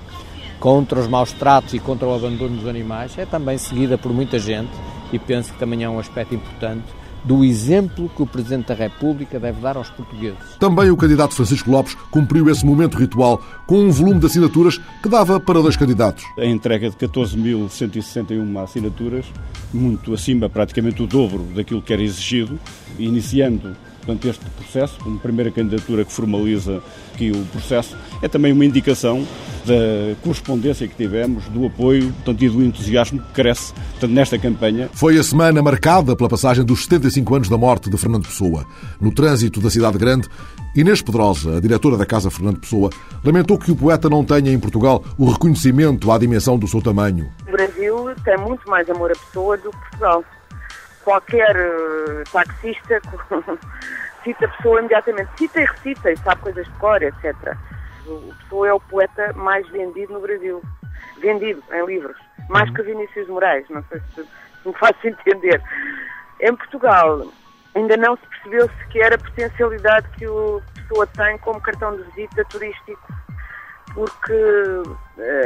contra 0.59 0.99
os 0.99 1.07
maus 1.07 1.31
tratos 1.31 1.73
e 1.73 1.79
contra 1.79 2.07
o 2.07 2.13
abandono 2.13 2.57
dos 2.57 2.67
animais 2.67 3.17
é 3.17 3.25
também 3.25 3.57
seguida 3.57 3.97
por 3.97 4.11
muita 4.13 4.39
gente 4.39 4.71
e 5.11 5.19
penso 5.19 5.53
que 5.53 5.59
também 5.59 5.83
é 5.83 5.89
um 5.89 5.99
aspecto 5.99 6.33
importante 6.33 6.85
do 7.25 7.43
exemplo 7.43 8.09
que 8.15 8.21
o 8.21 8.25
Presidente 8.25 8.67
da 8.67 8.73
República 8.75 9.39
deve 9.39 9.59
dar 9.59 9.75
aos 9.75 9.89
portugueses. 9.89 10.37
Também 10.59 10.89
o 10.91 10.97
candidato 10.97 11.33
Francisco 11.33 11.69
Lopes 11.69 11.95
cumpriu 12.11 12.49
esse 12.49 12.65
momento 12.65 12.97
ritual 12.97 13.41
com 13.65 13.79
um 13.79 13.91
volume 13.91 14.19
de 14.19 14.27
assinaturas 14.27 14.79
que 15.01 15.09
dava 15.09 15.39
para 15.39 15.61
dois 15.61 15.75
candidatos. 15.75 16.23
A 16.37 16.45
entrega 16.45 16.89
de 16.89 16.95
14.161 16.95 18.63
assinaturas, 18.63 19.25
muito 19.73 20.13
acima, 20.13 20.47
praticamente 20.47 21.01
o 21.01 21.07
dobro 21.07 21.43
daquilo 21.55 21.81
que 21.81 21.91
era 21.91 22.03
exigido, 22.03 22.59
iniciando 22.99 23.75
portanto, 24.05 24.27
este 24.27 24.45
processo, 24.51 24.97
uma 25.05 25.19
primeira 25.19 25.49
candidatura 25.51 26.05
que 26.05 26.11
formaliza 26.11 26.81
aqui 27.13 27.31
o 27.31 27.45
processo, 27.45 27.97
é 28.21 28.27
também 28.27 28.51
uma 28.51 28.63
indicação 28.63 29.25
da 29.65 30.15
correspondência 30.21 30.87
que 30.87 30.95
tivemos, 30.95 31.45
do 31.45 31.65
apoio 31.65 32.11
portanto, 32.13 32.41
e 32.43 32.49
do 32.49 32.63
entusiasmo 32.63 33.19
que 33.19 33.33
cresce 33.33 33.73
portanto, 33.73 34.11
nesta 34.11 34.37
campanha. 34.37 34.89
Foi 34.93 35.17
a 35.17 35.23
semana 35.23 35.61
marcada 35.61 36.15
pela 36.15 36.29
passagem 36.29 36.63
dos 36.63 36.83
75 36.83 37.35
anos 37.35 37.49
da 37.49 37.57
morte 37.57 37.89
de 37.89 37.97
Fernando 37.97 38.27
Pessoa. 38.27 38.65
No 39.01 39.11
trânsito 39.11 39.59
da 39.59 39.69
cidade 39.69 39.97
grande, 39.97 40.29
Inês 40.75 41.01
Pedrosa, 41.01 41.57
a 41.57 41.59
diretora 41.61 41.97
da 41.97 42.05
Casa 42.05 42.29
Fernando 42.29 42.59
Pessoa, 42.59 42.89
lamentou 43.23 43.57
que 43.57 43.71
o 43.71 43.75
poeta 43.75 44.09
não 44.09 44.23
tenha 44.23 44.51
em 44.51 44.59
Portugal 44.59 45.03
o 45.17 45.29
reconhecimento 45.31 46.11
à 46.11 46.17
dimensão 46.17 46.59
do 46.59 46.67
seu 46.67 46.81
tamanho. 46.81 47.31
O 47.47 47.51
Brasil 47.51 48.13
tem 48.23 48.37
muito 48.37 48.69
mais 48.69 48.89
amor 48.89 49.11
a 49.11 49.15
pessoa 49.15 49.57
do 49.57 49.71
que 49.71 49.77
Portugal. 49.77 50.23
Qualquer 51.05 51.55
uh, 51.55 52.23
taxista 52.33 52.99
cita 54.25 54.45
a 54.45 54.49
pessoa 54.49 54.79
imediatamente, 54.79 55.29
cita 55.37 55.61
e 55.61 55.65
recita 55.65 56.11
e 56.11 56.17
sabe 56.17 56.41
coisas 56.41 56.65
de 56.65 56.71
cor, 56.73 57.01
etc. 57.01 57.55
O 58.07 58.33
Pessoa 58.39 58.67
é 58.67 58.73
o 58.73 58.79
poeta 58.79 59.31
mais 59.33 59.67
vendido 59.69 60.13
no 60.13 60.19
Brasil. 60.19 60.61
Vendido 61.19 61.63
em 61.71 61.85
livros. 61.85 62.17
Mais 62.49 62.69
que 62.71 62.81
Vinícius 62.81 63.27
Moraes. 63.27 63.69
Não 63.69 63.83
sei 63.83 64.01
se 64.15 64.27
me 64.65 64.73
faz 64.79 64.95
entender. 65.03 65.61
Em 66.41 66.55
Portugal, 66.55 67.21
ainda 67.75 67.95
não 67.97 68.17
se 68.17 68.27
percebeu 68.27 68.69
sequer 68.79 69.13
a 69.13 69.17
potencialidade 69.19 70.07
que 70.17 70.27
o 70.27 70.61
Pessoa 70.73 71.07
tem 71.07 71.37
como 71.37 71.61
cartão 71.61 71.95
de 71.95 72.03
visita 72.11 72.43
turístico. 72.45 73.13
Porque 73.93 74.33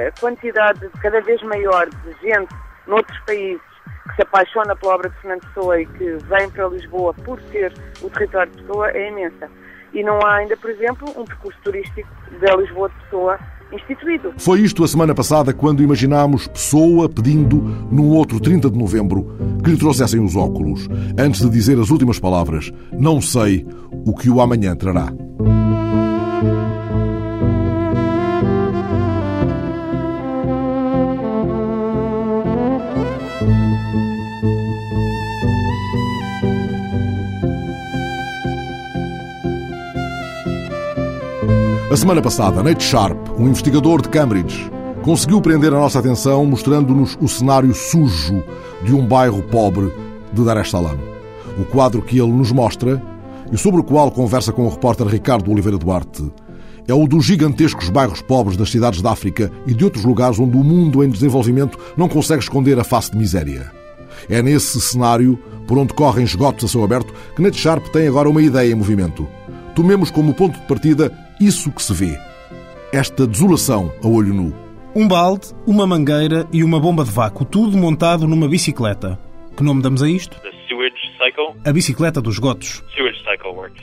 a 0.08 0.20
quantidade 0.20 0.90
cada 1.02 1.22
vez 1.22 1.42
maior 1.44 1.88
de 1.90 2.14
gente 2.22 2.56
noutros 2.88 3.20
países 3.20 3.69
que 4.10 4.16
se 4.16 4.22
apaixona 4.22 4.76
pela 4.76 4.96
obra 4.96 5.10
de 5.10 5.16
Fernando 5.18 5.42
Pessoa 5.42 5.82
e 5.82 5.86
que 5.86 6.18
vem 6.26 6.50
para 6.50 6.68
Lisboa 6.68 7.14
por 7.14 7.42
ser 7.52 7.74
o 8.02 8.10
território 8.10 8.52
de 8.52 8.62
Pessoa 8.64 8.90
é 8.92 9.10
imensa 9.10 9.50
e 9.94 10.04
não 10.04 10.20
há 10.22 10.36
ainda, 10.36 10.56
por 10.58 10.70
exemplo, 10.70 11.10
um 11.18 11.26
percurso 11.26 11.58
turístico 11.64 12.10
da 12.42 12.56
Lisboa 12.56 12.90
de 12.90 12.96
Pessoa 13.06 13.40
instituído. 13.72 14.34
Foi 14.38 14.62
isto 14.62 14.84
a 14.84 14.88
semana 14.88 15.14
passada 15.14 15.54
quando 15.54 15.84
imaginámos 15.84 16.48
Pessoa 16.48 17.08
pedindo, 17.08 17.58
num 17.92 18.10
outro 18.10 18.40
30 18.40 18.70
de 18.70 18.78
novembro, 18.78 19.36
que 19.64 19.72
lhe 19.72 19.78
trouxessem 19.78 20.24
os 20.24 20.36
óculos, 20.36 20.88
antes 21.18 21.42
de 21.42 21.50
dizer 21.50 21.80
as 21.80 21.90
últimas 21.90 22.20
palavras: 22.20 22.72
Não 22.92 23.22
sei 23.22 23.66
o 24.06 24.16
que 24.16 24.30
o 24.30 24.42
amanhã 24.42 24.76
trará. 24.76 25.12
A 41.92 41.98
semana 41.98 42.22
passada, 42.22 42.62
Nate 42.62 42.84
Sharp, 42.84 43.18
um 43.36 43.48
investigador 43.48 44.00
de 44.00 44.10
Cambridge, 44.10 44.72
conseguiu 45.02 45.42
prender 45.42 45.74
a 45.74 45.80
nossa 45.80 45.98
atenção 45.98 46.46
mostrando-nos 46.46 47.18
o 47.20 47.28
cenário 47.28 47.74
sujo 47.74 48.44
de 48.84 48.94
um 48.94 49.08
bairro 49.08 49.42
pobre 49.42 49.92
de 50.32 50.46
Dar 50.46 50.62
es 50.62 50.70
Salaam. 50.70 51.00
O 51.58 51.66
quadro 51.66 52.04
que 52.04 52.20
ele 52.20 52.32
nos 52.32 52.52
mostra, 52.52 53.02
e 53.52 53.58
sobre 53.58 53.82
o 53.82 53.84
qual 53.84 54.12
conversa 54.12 54.54
com 54.54 54.68
o 54.68 54.70
repórter 54.70 55.08
Ricardo 55.08 55.52
Oliveira 55.52 55.80
Duarte, 55.80 56.32
é 56.88 56.94
o 56.94 57.08
dos 57.08 57.26
gigantescos 57.26 57.90
bairros 57.90 58.22
pobres 58.22 58.56
das 58.56 58.70
cidades 58.70 59.02
da 59.02 59.10
África 59.10 59.52
e 59.66 59.74
de 59.74 59.84
outros 59.84 60.06
lugares 60.06 60.38
onde 60.38 60.58
o 60.58 60.64
mundo 60.64 61.04
em 61.04 61.10
desenvolvimento 61.10 61.80
não 61.98 62.08
consegue 62.08 62.44
esconder 62.44 62.78
a 62.78 62.84
face 62.84 63.10
de 63.10 63.18
miséria. 63.18 63.72
É 64.30 64.44
nesse 64.44 64.80
cenário, 64.80 65.40
por 65.68 65.76
onde 65.80 65.96
correm 65.96 66.24
esgotos 66.24 66.66
a 66.66 66.68
céu 66.68 66.84
aberto, 66.84 67.12
que 67.36 67.42
Nate 67.42 67.58
Sharp 67.58 67.88
tem 67.88 68.08
agora 68.08 68.30
uma 68.30 68.44
ideia 68.44 68.72
em 68.72 68.76
movimento. 68.76 69.28
Tomemos 69.74 70.12
como 70.12 70.36
ponto 70.36 70.60
de 70.60 70.68
partida 70.68 71.12
isso 71.40 71.72
que 71.72 71.82
se 71.82 71.94
vê. 71.94 72.20
Esta 72.92 73.26
desolação 73.26 73.94
a 74.04 74.08
olho 74.08 74.34
nu. 74.34 74.54
Um 74.96 75.08
balde, 75.08 75.48
uma 75.66 75.88
mangueira 75.88 76.48
e 76.52 76.64
uma 76.64 76.80
bomba 76.80 77.04
de 77.04 77.12
vácuo, 77.12 77.46
tudo 77.46 77.78
montado 77.78 78.28
numa 78.28 78.48
bicicleta. 78.48 79.18
Que 79.56 79.64
nome 79.64 79.82
damos 79.82 80.04
a 80.04 80.10
isto? 80.10 80.38
A 81.64 81.72
bicicleta 81.72 82.22
dos 82.22 82.40
gotos. 82.40 82.84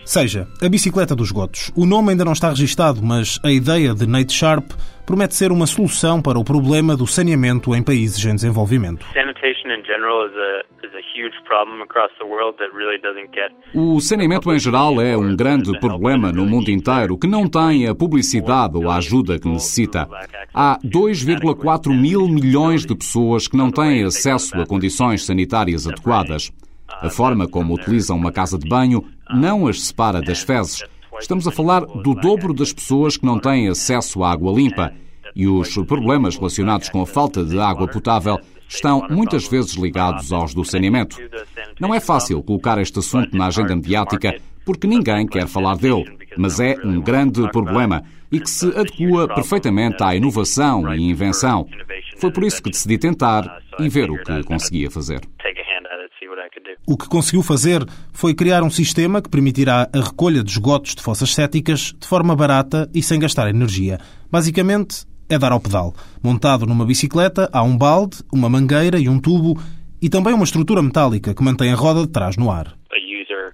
Seja, 0.06 0.46
a 0.62 0.68
bicicleta 0.68 1.16
dos 1.16 1.32
gotos. 1.32 1.72
O 1.74 1.84
nome 1.84 2.10
ainda 2.10 2.24
não 2.24 2.32
está 2.32 2.50
registado, 2.50 3.02
mas 3.02 3.40
a 3.42 3.50
ideia 3.50 3.92
de 3.92 4.06
Nate 4.06 4.32
Sharp 4.32 4.70
promete 5.04 5.34
ser 5.34 5.50
uma 5.50 5.66
solução 5.66 6.22
para 6.22 6.38
o 6.38 6.44
problema 6.44 6.96
do 6.96 7.08
saneamento 7.08 7.74
em 7.74 7.82
países 7.82 8.24
em 8.24 8.36
desenvolvimento. 8.36 9.04
O 13.74 14.00
saneamento 14.00 14.52
em 14.52 14.58
geral 14.60 15.00
é 15.00 15.16
um 15.16 15.34
grande 15.34 15.76
problema 15.80 16.30
no 16.30 16.46
mundo 16.46 16.70
inteiro 16.70 17.18
que 17.18 17.26
não 17.26 17.48
tem 17.48 17.88
a 17.88 17.94
publicidade 17.94 18.76
ou 18.76 18.88
a 18.88 18.98
ajuda 18.98 19.40
que 19.40 19.48
necessita. 19.48 20.08
Há 20.54 20.78
2,4 20.84 21.92
mil 21.92 22.28
milhões 22.28 22.86
de 22.86 22.94
pessoas 22.94 23.48
que 23.48 23.56
não 23.56 23.72
têm 23.72 24.04
acesso 24.04 24.56
a 24.60 24.64
condições 24.64 25.26
sanitárias 25.26 25.88
adequadas. 25.88 26.52
A 26.88 27.10
forma 27.10 27.48
como 27.48 27.74
utilizam 27.74 28.16
uma 28.16 28.32
casa 28.32 28.58
de 28.58 28.68
banho 28.68 29.04
não 29.34 29.66
as 29.66 29.82
separa 29.82 30.20
das 30.20 30.40
fezes. 30.42 30.82
Estamos 31.20 31.46
a 31.46 31.50
falar 31.50 31.80
do 31.80 32.14
dobro 32.14 32.52
das 32.52 32.72
pessoas 32.72 33.16
que 33.16 33.26
não 33.26 33.38
têm 33.38 33.68
acesso 33.68 34.22
à 34.22 34.32
água 34.32 34.52
limpa. 34.52 34.92
E 35.34 35.46
os 35.46 35.74
problemas 35.86 36.36
relacionados 36.36 36.88
com 36.88 37.02
a 37.02 37.06
falta 37.06 37.44
de 37.44 37.58
água 37.58 37.86
potável 37.86 38.38
estão 38.68 39.06
muitas 39.10 39.46
vezes 39.46 39.74
ligados 39.74 40.32
aos 40.32 40.54
do 40.54 40.64
saneamento. 40.64 41.16
Não 41.78 41.94
é 41.94 42.00
fácil 42.00 42.42
colocar 42.42 42.78
este 42.78 42.98
assunto 42.98 43.36
na 43.36 43.46
agenda 43.46 43.74
mediática 43.76 44.34
porque 44.64 44.86
ninguém 44.86 45.26
quer 45.26 45.46
falar 45.46 45.76
dele, 45.76 46.04
mas 46.36 46.58
é 46.58 46.74
um 46.84 47.00
grande 47.00 47.48
problema 47.50 48.02
e 48.32 48.40
que 48.40 48.50
se 48.50 48.66
adequa 48.76 49.28
perfeitamente 49.28 50.02
à 50.02 50.14
inovação 50.14 50.92
e 50.94 51.08
invenção. 51.08 51.66
Foi 52.18 52.32
por 52.32 52.42
isso 52.42 52.62
que 52.62 52.70
decidi 52.70 52.98
tentar 52.98 53.62
e 53.78 53.88
ver 53.88 54.10
o 54.10 54.22
que 54.22 54.42
conseguia 54.42 54.90
fazer. 54.90 55.20
O 56.86 56.96
que 56.96 57.08
conseguiu 57.08 57.42
fazer 57.42 57.86
foi 58.12 58.34
criar 58.34 58.62
um 58.62 58.70
sistema 58.70 59.20
que 59.20 59.28
permitirá 59.28 59.88
a 59.92 60.00
recolha 60.00 60.42
de 60.42 60.50
esgotos 60.50 60.94
de 60.94 61.02
fossas 61.02 61.34
céticas 61.34 61.94
de 61.98 62.06
forma 62.06 62.34
barata 62.34 62.88
e 62.94 63.02
sem 63.02 63.18
gastar 63.18 63.48
energia. 63.48 63.98
Basicamente, 64.30 65.06
é 65.28 65.38
dar 65.38 65.52
ao 65.52 65.60
pedal. 65.60 65.94
Montado 66.22 66.66
numa 66.66 66.84
bicicleta, 66.84 67.48
há 67.52 67.62
um 67.62 67.76
balde, 67.76 68.18
uma 68.32 68.48
mangueira 68.48 68.98
e 68.98 69.08
um 69.08 69.18
tubo 69.18 69.60
e 70.00 70.08
também 70.08 70.34
uma 70.34 70.44
estrutura 70.44 70.82
metálica 70.82 71.34
que 71.34 71.42
mantém 71.42 71.72
a 71.72 71.76
roda 71.76 72.02
de 72.02 72.08
trás 72.08 72.36
no 72.36 72.50
ar. 72.50 72.76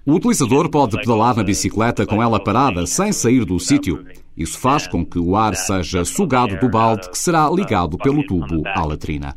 O 0.05 0.15
utilizador 0.15 0.69
pode 0.69 0.97
pedalar 0.97 1.35
na 1.35 1.43
bicicleta 1.43 2.05
com 2.05 2.21
ela 2.21 2.43
parada, 2.43 2.85
sem 2.85 3.13
sair 3.13 3.45
do 3.45 3.57
sítio. 3.57 4.05
Isso 4.35 4.59
faz 4.59 4.85
com 4.85 5.05
que 5.05 5.17
o 5.17 5.35
ar 5.35 5.55
seja 5.55 6.03
sugado 6.03 6.59
do 6.59 6.69
balde 6.69 7.09
que 7.09 7.17
será 7.17 7.49
ligado 7.49 7.97
pelo 7.97 8.25
tubo 8.25 8.67
à 8.67 8.83
latrina. 8.83 9.33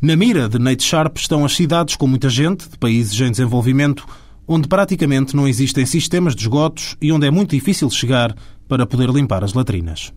Na 0.00 0.16
mira 0.16 0.48
de 0.48 0.58
Nate 0.58 0.84
Sharp 0.84 1.16
estão 1.16 1.44
as 1.44 1.54
cidades 1.54 1.96
com 1.96 2.06
muita 2.06 2.28
gente, 2.28 2.68
de 2.68 2.78
países 2.78 3.18
em 3.20 3.30
desenvolvimento, 3.30 4.06
onde 4.46 4.68
praticamente 4.68 5.34
não 5.34 5.48
existem 5.48 5.84
sistemas 5.86 6.34
de 6.34 6.42
esgotos 6.42 6.96
e 7.00 7.10
onde 7.12 7.26
é 7.26 7.30
muito 7.30 7.50
difícil 7.50 7.90
chegar 7.90 8.34
para 8.68 8.86
poder 8.86 9.08
limpar 9.10 9.42
as 9.42 9.54
latrinas. 9.54 10.12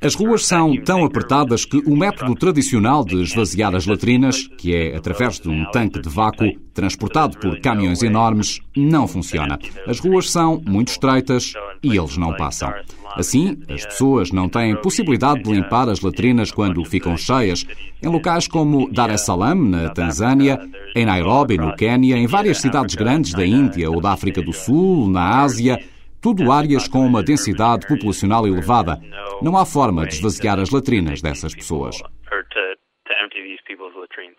As 0.00 0.14
ruas 0.14 0.46
são 0.46 0.74
tão 0.82 1.04
apertadas 1.04 1.64
que 1.64 1.78
o 1.78 1.96
método 1.96 2.34
tradicional 2.34 3.04
de 3.04 3.22
esvaziar 3.22 3.74
as 3.74 3.86
latrinas, 3.86 4.46
que 4.58 4.74
é 4.74 4.96
através 4.96 5.40
de 5.40 5.48
um 5.48 5.64
tanque 5.70 6.00
de 6.00 6.08
vácuo 6.08 6.52
transportado 6.74 7.38
por 7.38 7.60
caminhões 7.60 8.02
enormes, 8.02 8.60
não 8.76 9.06
funciona. 9.06 9.58
As 9.86 9.98
ruas 9.98 10.30
são 10.30 10.60
muito 10.66 10.88
estreitas 10.88 11.52
e 11.82 11.96
eles 11.96 12.16
não 12.16 12.34
passam. 12.34 12.72
Assim, 13.16 13.58
as 13.68 13.84
pessoas 13.84 14.30
não 14.30 14.48
têm 14.48 14.80
possibilidade 14.80 15.42
de 15.42 15.52
limpar 15.52 15.88
as 15.88 16.00
latrinas 16.00 16.52
quando 16.52 16.84
ficam 16.84 17.16
cheias. 17.16 17.66
Em 18.02 18.08
locais 18.08 18.46
como 18.46 18.90
Dar 18.90 19.10
es 19.10 19.22
Salaam, 19.22 19.56
na 19.56 19.90
Tanzânia, 19.90 20.60
em 20.94 21.04
Nairobi, 21.04 21.58
no 21.58 21.74
Quênia, 21.74 22.16
em 22.16 22.26
várias 22.26 22.58
cidades 22.58 22.94
grandes 22.94 23.32
da 23.32 23.44
Índia 23.44 23.90
ou 23.90 24.00
da 24.00 24.12
África 24.12 24.40
do 24.40 24.52
Sul, 24.52 25.10
na 25.10 25.40
Ásia, 25.40 25.78
tudo 26.20 26.52
áreas 26.52 26.86
com 26.86 27.06
uma 27.06 27.22
densidade 27.22 27.86
populacional 27.86 28.46
elevada. 28.46 29.00
Não 29.42 29.56
há 29.56 29.64
forma 29.64 30.06
de 30.06 30.14
esvaziar 30.14 30.58
as 30.58 30.70
latrinas 30.70 31.22
dessas 31.22 31.54
pessoas. 31.54 32.02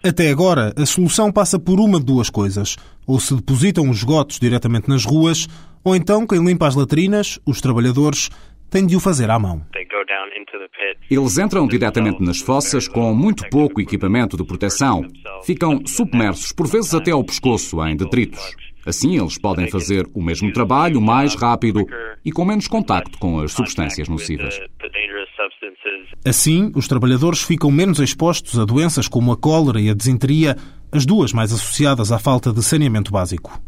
Até 0.03 0.29
agora, 0.29 0.73
a 0.77 0.85
solução 0.85 1.31
passa 1.31 1.59
por 1.59 1.79
uma 1.79 1.99
de 1.99 2.05
duas 2.05 2.29
coisas. 2.29 2.75
Ou 3.07 3.19
se 3.19 3.35
depositam 3.35 3.89
os 3.89 3.97
esgotos 3.97 4.39
diretamente 4.39 4.89
nas 4.89 5.05
ruas, 5.05 5.47
ou 5.83 5.95
então 5.95 6.25
quem 6.25 6.43
limpa 6.43 6.67
as 6.67 6.75
latrinas, 6.75 7.39
os 7.45 7.61
trabalhadores, 7.61 8.29
tem 8.69 8.85
de 8.85 8.95
o 8.95 8.99
fazer 8.99 9.29
à 9.29 9.37
mão. 9.37 9.65
Eles 11.09 11.37
entram 11.37 11.67
diretamente 11.67 12.23
nas 12.23 12.39
fossas 12.39 12.87
com 12.87 13.13
muito 13.13 13.47
pouco 13.49 13.81
equipamento 13.81 14.37
de 14.37 14.45
proteção. 14.45 15.05
Ficam 15.43 15.85
submersos, 15.85 16.51
por 16.51 16.67
vezes 16.67 16.93
até 16.93 17.11
ao 17.11 17.23
pescoço, 17.23 17.85
em 17.85 17.95
detritos. 17.95 18.55
Assim, 18.85 19.19
eles 19.19 19.37
podem 19.37 19.69
fazer 19.69 20.07
o 20.13 20.21
mesmo 20.21 20.51
trabalho 20.51 20.99
mais 20.99 21.35
rápido 21.35 21.85
e 22.25 22.31
com 22.31 22.45
menos 22.45 22.67
contacto 22.67 23.17
com 23.19 23.39
as 23.39 23.51
substâncias 23.51 24.07
nocivas. 24.07 24.59
Assim, 26.25 26.71
os 26.75 26.87
trabalhadores 26.87 27.41
ficam 27.41 27.71
menos 27.71 27.99
expostos 27.99 28.59
a 28.59 28.65
doenças 28.65 29.07
como 29.07 29.31
a 29.31 29.37
cólera 29.37 29.79
e 29.79 29.89
a 29.89 29.93
desinteria, 29.93 30.55
as 30.91 31.05
duas 31.05 31.33
mais 31.33 31.51
associadas 31.51 32.11
à 32.11 32.19
falta 32.19 32.51
de 32.51 32.63
saneamento 32.63 33.11
básico. 33.11 33.59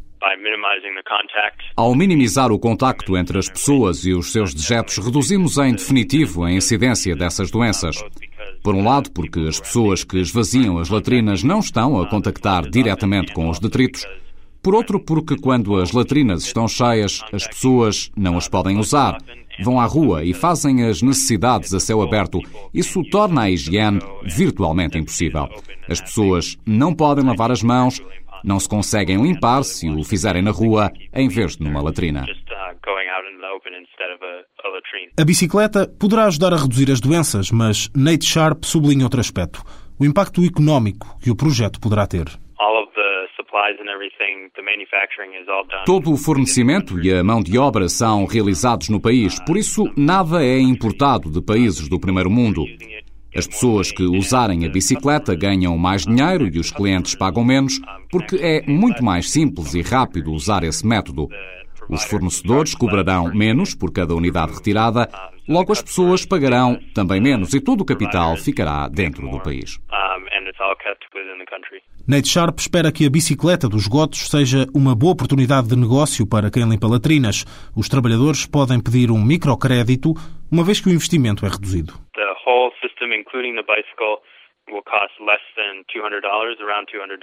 Ao 1.75 1.95
minimizar 1.95 2.51
o 2.51 2.59
contacto 2.59 3.17
entre 3.17 3.37
as 3.37 3.49
pessoas 3.49 4.05
e 4.05 4.13
os 4.13 4.31
seus 4.31 4.53
dejetos, 4.53 4.97
reduzimos 4.97 5.57
em 5.57 5.73
definitivo 5.73 6.43
a 6.43 6.51
incidência 6.51 7.15
dessas 7.15 7.49
doenças. 7.49 8.03
Por 8.63 8.75
um 8.75 8.83
lado, 8.83 9.11
porque 9.11 9.39
as 9.39 9.59
pessoas 9.59 10.03
que 10.03 10.19
esvaziam 10.19 10.77
as 10.77 10.89
latrinas 10.89 11.43
não 11.43 11.59
estão 11.59 11.99
a 11.99 12.07
contactar 12.07 12.69
diretamente 12.69 13.33
com 13.33 13.49
os 13.49 13.59
detritos. 13.59 14.05
Por 14.63 14.73
outro, 14.73 14.97
porque 14.97 15.35
quando 15.37 15.75
as 15.75 15.91
latrinas 15.91 16.45
estão 16.45 16.69
cheias, 16.69 17.21
as 17.33 17.45
pessoas 17.45 18.09
não 18.15 18.37
as 18.37 18.47
podem 18.47 18.77
usar. 18.77 19.17
Vão 19.61 19.77
à 19.77 19.85
rua 19.85 20.23
e 20.23 20.33
fazem 20.33 20.85
as 20.85 21.01
necessidades 21.01 21.73
a 21.73 21.81
céu 21.81 22.01
aberto. 22.01 22.39
Isso 22.73 23.03
torna 23.11 23.41
a 23.41 23.51
higiene 23.51 23.99
virtualmente 24.23 24.97
impossível. 24.97 25.49
As 25.89 25.99
pessoas 25.99 26.57
não 26.65 26.95
podem 26.95 27.25
lavar 27.25 27.51
as 27.51 27.61
mãos, 27.61 28.01
não 28.41 28.57
se 28.57 28.69
conseguem 28.69 29.21
limpar 29.21 29.63
se 29.63 29.89
o 29.89 30.01
fizerem 30.01 30.41
na 30.41 30.51
rua 30.51 30.89
em 31.13 31.27
vez 31.27 31.57
de 31.57 31.63
numa 31.63 31.81
latrina. 31.81 32.25
A 35.19 35.25
bicicleta 35.25 35.87
poderá 35.99 36.25
ajudar 36.25 36.53
a 36.53 36.57
reduzir 36.57 36.89
as 36.89 37.01
doenças, 37.01 37.51
mas 37.51 37.89
Nate 37.93 38.25
Sharp 38.25 38.63
sublinha 38.63 39.03
outro 39.03 39.19
aspecto: 39.19 39.61
o 39.99 40.05
impacto 40.05 40.41
económico 40.43 41.17
que 41.21 41.29
o 41.29 41.35
projeto 41.35 41.81
poderá 41.81 42.07
ter. 42.07 42.27
Todo 45.85 46.11
o 46.11 46.17
fornecimento 46.17 46.99
e 46.99 47.13
a 47.13 47.23
mão 47.23 47.39
de 47.39 47.55
obra 47.55 47.87
são 47.87 48.25
realizados 48.25 48.89
no 48.89 48.99
país, 48.99 49.39
por 49.45 49.55
isso 49.55 49.85
nada 49.95 50.43
é 50.43 50.57
importado 50.57 51.29
de 51.29 51.39
países 51.39 51.87
do 51.87 51.99
primeiro 51.99 52.31
mundo. 52.31 52.65
As 53.35 53.45
pessoas 53.45 53.91
que 53.91 54.03
usarem 54.03 54.65
a 54.65 54.69
bicicleta 54.69 55.35
ganham 55.35 55.77
mais 55.77 56.03
dinheiro 56.03 56.47
e 56.47 56.57
os 56.57 56.71
clientes 56.71 57.15
pagam 57.15 57.43
menos, 57.43 57.79
porque 58.09 58.37
é 58.37 58.63
muito 58.63 59.05
mais 59.05 59.29
simples 59.29 59.75
e 59.75 59.83
rápido 59.83 60.31
usar 60.31 60.63
esse 60.63 60.85
método. 60.85 61.27
Os 61.87 62.03
fornecedores 62.05 62.73
cobrarão 62.73 63.31
menos 63.35 63.75
por 63.75 63.91
cada 63.91 64.15
unidade 64.15 64.53
retirada, 64.53 65.07
logo 65.47 65.71
as 65.71 65.81
pessoas 65.81 66.25
pagarão 66.25 66.79
também 66.95 67.21
menos 67.21 67.53
e 67.53 67.61
todo 67.61 67.81
o 67.81 67.85
capital 67.85 68.35
ficará 68.35 68.87
dentro 68.87 69.29
do 69.29 69.39
país. 69.41 69.79
Nate 72.05 72.27
Sharp 72.27 72.59
espera 72.59 72.91
que 72.91 73.05
a 73.05 73.09
bicicleta 73.09 73.69
dos 73.69 73.87
gotos 73.87 74.27
seja 74.29 74.67
uma 74.75 74.93
boa 74.93 75.13
oportunidade 75.13 75.69
de 75.69 75.75
negócio 75.75 76.27
para 76.27 76.51
quem 76.51 76.67
limpa 76.67 76.87
latrinas. 76.87 77.45
Os 77.75 77.87
trabalhadores 77.87 78.45
podem 78.45 78.83
pedir 78.83 79.09
um 79.09 79.23
microcrédito, 79.23 80.13
uma 80.51 80.63
vez 80.65 80.81
que 80.81 80.89
o 80.89 80.91
investimento 80.91 81.45
é 81.45 81.49
reduzido. 81.49 81.93
including 83.13 83.55
the 83.55 83.63
bicycle, 83.63 84.21
will 84.71 84.83
cost 84.83 85.13
less 85.19 85.43
than 85.55 85.83
$200, 85.91 86.23
around 86.59 86.87
$200. 86.87 87.19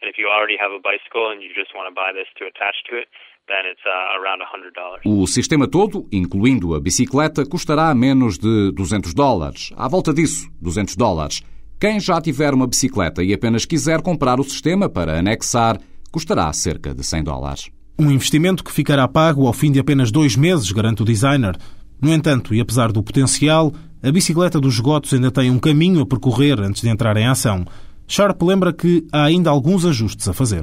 And 0.00 0.06
if 0.08 0.16
you 0.18 0.28
already 0.28 0.56
have 0.56 0.72
a 0.72 0.80
bicycle 0.80 1.30
and 1.32 1.40
you 1.42 1.52
just 1.54 1.74
want 1.74 1.88
to 1.88 1.94
buy 1.94 2.12
this 2.12 2.28
to 2.38 2.44
attach 2.46 2.76
to 2.90 2.96
it, 2.96 3.08
then 3.48 3.64
it's 3.64 3.84
uh, 3.86 4.18
around 4.18 4.40
$100. 4.42 5.06
O 5.06 5.26
sistema 5.26 5.68
todo, 5.68 6.06
incluindo 6.12 6.74
a 6.74 6.80
bicicleta, 6.80 7.44
custará 7.48 7.94
menos 7.94 8.38
de 8.38 8.72
200 8.72 9.14
dólares. 9.14 9.72
À 9.76 9.88
volta 9.88 10.12
disso, 10.12 10.48
200 10.60 10.96
dólares. 10.96 11.42
Quem 11.78 12.00
já 12.00 12.18
tiver 12.22 12.54
uma 12.54 12.66
bicicleta 12.66 13.22
e 13.22 13.34
apenas 13.34 13.66
quiser 13.66 14.00
comprar 14.00 14.40
o 14.40 14.44
sistema 14.44 14.88
para 14.88 15.18
anexar, 15.18 15.78
custará 16.10 16.50
cerca 16.52 16.94
de 16.94 17.04
100 17.04 17.24
dólares. 17.24 17.70
Um 17.98 18.10
investimento 18.10 18.64
que 18.64 18.72
ficará 18.72 19.06
pago 19.06 19.46
ao 19.46 19.52
fim 19.52 19.70
de 19.70 19.78
apenas 19.78 20.10
dois 20.10 20.36
meses, 20.36 20.72
garante 20.72 21.02
o 21.02 21.04
designer. 21.04 21.54
No 22.00 22.12
entanto, 22.14 22.54
e 22.54 22.60
apesar 22.60 22.92
do 22.92 23.02
potencial, 23.02 23.72
a 24.02 24.10
bicicleta 24.10 24.58
dos 24.58 24.74
esgotos 24.74 25.12
ainda 25.12 25.30
tem 25.30 25.50
um 25.50 25.58
caminho 25.58 26.00
a 26.00 26.06
percorrer 26.06 26.58
antes 26.60 26.80
de 26.80 26.88
entrar 26.88 27.14
em 27.18 27.26
ação. 27.26 27.66
Sharp 28.08 28.40
lembra 28.42 28.72
que 28.72 29.06
há 29.12 29.24
ainda 29.24 29.50
alguns 29.50 29.84
ajustes 29.84 30.26
a 30.28 30.32
fazer. 30.32 30.62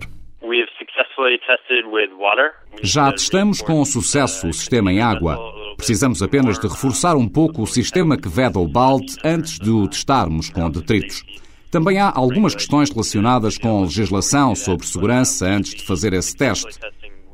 Já 2.81 3.11
testamos 3.11 3.61
com 3.61 3.85
sucesso 3.85 4.47
o 4.47 4.53
sistema 4.53 4.91
em 4.91 4.99
água. 4.99 5.37
Precisamos 5.83 6.23
apenas 6.23 6.57
de 6.57 6.65
reforçar 6.65 7.17
um 7.17 7.27
pouco 7.27 7.61
o 7.61 7.67
sistema 7.67 8.15
que 8.15 8.29
veda 8.29 8.57
o 8.57 8.65
balde 8.65 9.17
antes 9.21 9.59
de 9.59 9.69
o 9.69 9.85
testarmos 9.85 10.49
com 10.49 10.69
detritos. 10.69 11.25
Também 11.69 11.99
há 11.99 12.09
algumas 12.15 12.55
questões 12.55 12.89
relacionadas 12.89 13.57
com 13.57 13.81
legislação 13.81 14.55
sobre 14.55 14.87
segurança 14.87 15.45
antes 15.45 15.75
de 15.75 15.85
fazer 15.85 16.13
esse 16.13 16.37
teste. 16.37 16.79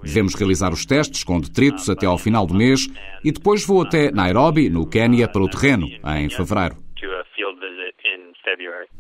Devemos 0.04 0.34
realizar 0.34 0.74
os 0.74 0.84
testes 0.84 1.24
com 1.24 1.40
detritos 1.40 1.92
até 1.92 2.08
ao 2.08 2.18
final 2.18 2.48
do 2.48 2.56
mês 2.56 2.88
e 3.24 3.32
depois 3.32 3.64
vou 3.64 3.84
até 3.84 4.12
Nairobi, 4.12 4.68
no 4.68 4.88
Quênia, 4.88 5.28
para 5.28 5.44
o 5.44 5.48
terreno, 5.48 5.88
em 6.18 6.28
fevereiro. 6.28 6.89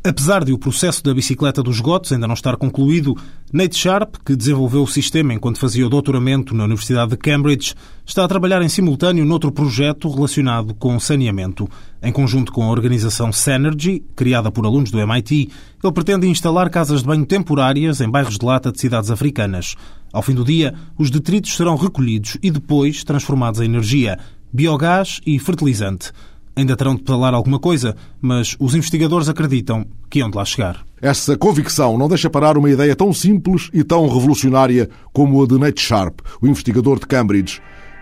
Apesar 0.04 0.44
de 0.44 0.52
o 0.52 0.58
processo 0.58 1.04
da 1.04 1.14
bicicleta 1.14 1.62
dos 1.62 1.80
gotos 1.80 2.12
ainda 2.12 2.28
não 2.28 2.34
estar 2.34 2.56
concluído, 2.58 3.16
Nate 3.52 3.76
Sharp, 3.76 4.16
que 4.26 4.36
desenvolveu 4.36 4.84
o 4.84 4.88
sistema 4.88 5.34
enquanto 5.34 5.60
fazia 5.60 5.86
o 5.86 5.90
doutoramento 5.90 6.56
na 6.56 6.66
Universidade 6.66 7.12
de 7.12 7.18
Cambridge, 7.18 7.74
está 8.06 8.24
a 8.24 8.28
trabalhar 8.28 8.62
em 8.62 8.70
simultâneo 8.70 9.26
noutro 9.26 9.52
projeto 9.52 10.10
relacionado 10.10 10.74
com 10.74 11.00
saneamento. 11.00 11.70
Em 12.02 12.12
conjunto 12.12 12.52
com 12.52 12.64
a 12.64 12.70
organização 12.70 13.32
Synergy, 13.32 14.04
criada 14.16 14.52
por 14.52 14.66
alunos 14.66 14.92
do 14.92 15.00
MIT, 15.00 15.50
ele 15.84 15.94
pretende 15.94 16.28
instalar 16.28 16.70
casas 16.70 17.02
de 17.02 17.08
banho 17.08 17.26
temporárias 17.26 18.02
em 18.02 18.10
bairros 18.10 18.38
de 18.38 18.46
lata 18.46 18.72
de 18.72 18.80
cidades 18.80 19.12
africanas. 19.12 19.76
Ao 20.12 20.22
fim 20.22 20.34
do 20.34 20.44
dia, 20.44 20.74
os 20.98 21.10
detritos 21.10 21.56
serão 21.56 21.76
recolhidos 21.76 22.38
e 22.42 22.50
depois 22.50 23.04
transformados 23.04 23.60
em 23.60 23.66
energia, 23.66 24.18
biogás 24.52 25.22
e 25.26 25.38
fertilizante. 25.40 26.12
Ainda 26.60 26.76
terão 26.76 26.93
de 26.93 27.04
pedalar 27.04 27.34
alguma 27.34 27.58
coisa, 27.58 27.95
mas 28.22 28.58
os 28.60 28.76
investigadores 28.76 29.30
acreditam 29.30 29.86
que 30.10 30.19
iam 30.19 30.30
de 30.30 30.36
lá 30.36 30.43
chegar. 30.43 30.84
Essa 31.02 31.38
convicção 31.38 31.98
não 31.98 32.10
deixa 32.10 32.30
parar 32.30 32.58
uma 32.58 32.69
ideia 32.69 32.93
tão 32.98 33.13
simples 33.13 33.69
e 33.74 33.82
tão 33.82 34.10
revolucionária 34.10 34.89
como 35.13 35.41
a 35.41 35.48
de 35.48 35.58
Nate 35.58 35.82
Sharp, 35.82 36.19
o 36.41 36.48
investigador 36.48 37.00
de 37.00 37.06
Cambridge, 37.06 37.62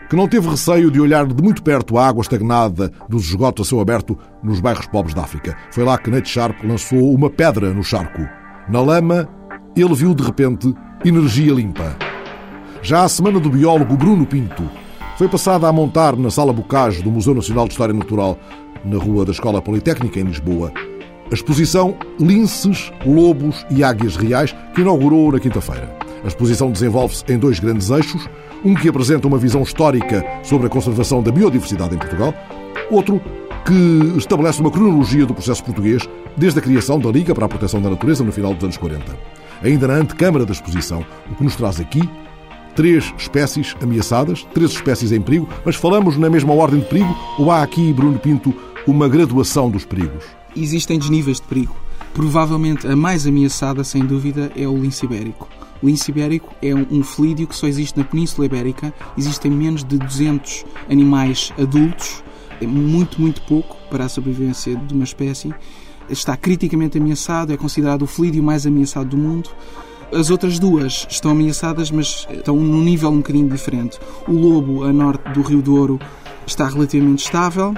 que 0.10 0.16
não 0.16 0.28
teve 0.28 0.50
receio 0.50 0.90
de 0.90 1.00
olhar 1.00 1.28
de 1.28 1.40
muito 1.40 1.62
perto 1.62 2.00
a 2.00 2.08
água 2.08 2.24
estagnada 2.24 2.92
dos 3.08 3.28
esgotos 3.28 3.68
a 3.68 3.70
céu 3.70 3.80
aberto 3.80 4.18
nos 4.42 4.60
bairros 4.60 4.88
pobres 4.88 5.14
da 5.14 5.22
África. 5.22 5.56
Foi 5.70 5.84
lá 5.84 5.96
que 5.96 6.10
Nate 6.10 6.28
Sharp 6.28 6.64
lançou 6.64 7.14
uma 7.14 7.30
pedra 7.30 7.72
no 7.72 7.84
charco. 7.84 8.28
Na 8.68 8.82
lama, 8.82 9.30
ele 9.76 9.94
viu 9.94 10.16
de 10.16 10.24
repente 10.24 10.74
energia 11.06 11.54
limpa. 11.54 11.96
Já 12.82 13.04
a 13.04 13.10
semana 13.10 13.40
do 13.40 13.52
biólogo 13.52 13.96
Bruno 13.96 14.26
Pinto 14.26 14.68
foi 15.18 15.28
passada 15.28 15.68
a 15.68 15.74
montar 15.74 16.16
na 16.16 16.30
Sala 16.30 16.54
Bocage 16.54 17.02
do 17.02 17.10
Museu 17.10 17.34
Nacional 17.34 17.66
de 17.66 17.72
História 17.72 17.94
Natural, 17.94 18.38
na 18.86 19.00
Rua 19.00 19.26
da 19.26 19.32
Escola 19.32 19.60
Politécnica, 19.60 20.20
em 20.20 20.26
Lisboa, 20.26 20.72
a 21.32 21.34
exposição 21.34 21.98
Linces, 22.20 22.92
Lobos 23.04 23.66
e 23.72 23.84
Águias 23.84 24.16
Reais, 24.16 24.56
que 24.76 24.82
inaugurou 24.82 25.32
na 25.32 25.40
quinta-feira. 25.40 25.92
A 26.24 26.28
exposição 26.28 26.72
desenvolve-se 26.72 27.24
em 27.30 27.40
dois 27.40 27.60
grandes 27.60 27.90
eixos, 27.90 28.30
um 28.64 28.76
que 28.76 28.88
apresenta 28.88 29.28
uma 29.28 29.40
visão 29.40 29.64
histórica 29.64 30.24
sobre 30.44 30.68
a 30.68 30.70
conservação 30.70 31.24
da 31.24 31.32
biodiversidade 31.32 31.96
em 31.96 31.98
Portugal, 31.98 32.32
outro 32.92 33.20
que 33.66 34.18
estabelece 34.18 34.62
uma 34.62 34.70
cronologia 34.70 35.26
do 35.26 35.34
processo 35.34 35.64
português 35.64 36.08
desde 36.38 36.60
a 36.60 36.62
criação 36.62 37.00
da 37.00 37.10
Liga 37.10 37.34
para 37.34 37.48
a 37.48 37.50
Proteção 37.50 37.82
da 37.82 37.90
Natureza 37.90 38.24
no 38.24 38.32
final 38.32 38.54
dos 38.54 38.64
anos 38.64 38.78
40. 38.78 39.04
Ainda 39.64 39.88
na 39.88 39.96
antecâmara 39.96 40.46
da 40.46 40.54
exposição, 40.54 41.04
o 41.32 41.36
que 41.36 41.44
nos 41.44 41.56
traz 41.56 41.80
aqui 41.80 42.08
três 42.78 43.12
espécies 43.18 43.76
ameaçadas, 43.82 44.48
três 44.54 44.70
espécies 44.70 45.12
em 45.12 45.20
perigo, 45.20 45.50
mas 45.66 45.76
falamos 45.76 46.16
na 46.16 46.30
mesma 46.30 46.54
ordem 46.54 46.80
de 46.80 46.86
perigo 46.86 47.18
ou 47.40 47.50
há 47.50 47.64
aqui, 47.64 47.92
Bruno 47.92 48.20
Pinto, 48.20 48.54
uma 48.86 49.10
graduação 49.10 49.68
dos 49.72 49.84
perigos? 49.84 50.24
Existem 50.56 51.00
desníveis 51.00 51.42
de 51.42 51.48
perigo. 51.48 51.76
Provavelmente 52.14 52.88
a 52.88 52.96
mais 52.96 53.26
ameaçada, 53.26 53.84
sem 53.84 54.06
dúvida, 54.06 54.52
é 54.56 54.68
o 54.68 54.78
lince 54.78 55.06
ibérico. 55.06 55.50
O 55.82 55.88
lince 55.88 56.12
ibérico 56.12 56.54
é 56.62 56.74
um 56.76 57.04
felídeo 57.04 57.48
que 57.48 57.56
só 57.56 57.66
existe 57.66 57.98
na 57.98 58.04
Península 58.04 58.46
Ibérica. 58.46 58.94
Existem 59.18 59.50
menos 59.50 59.84
de 59.84 59.98
200 59.98 60.64
animais 60.88 61.52
adultos, 61.60 62.24
é 62.62 62.68
muito, 62.68 63.20
muito 63.20 63.42
pouco 63.42 63.76
para 63.90 64.06
a 64.06 64.10
sobrevivência 64.10 64.76
de 64.76 64.94
uma 64.94 65.04
espécie. 65.04 65.52
Está 66.10 66.38
criticamente 66.38 67.00
ameaçado, 67.00 67.52
é 67.52 67.58
considerado 67.58 68.04
o 68.04 68.08
felídeo 68.08 68.44
mais 68.44 68.68
ameaçado 68.68 69.10
do 69.10 69.18
mundo. 69.18 69.50
As 70.12 70.30
outras 70.30 70.58
duas 70.58 71.06
estão 71.10 71.32
ameaçadas, 71.32 71.92
mas 71.92 72.28
estão 72.32 72.56
num 72.56 72.82
nível 72.82 73.10
um 73.10 73.18
bocadinho 73.18 73.50
diferente. 73.50 74.00
O 74.28 74.32
lobo, 74.32 74.84
a 74.84 74.94
norte 74.94 75.30
do 75.34 75.42
Rio 75.42 75.62
Douro, 75.62 76.00
está 76.46 76.68
relativamente 76.68 77.26
estável 77.26 77.74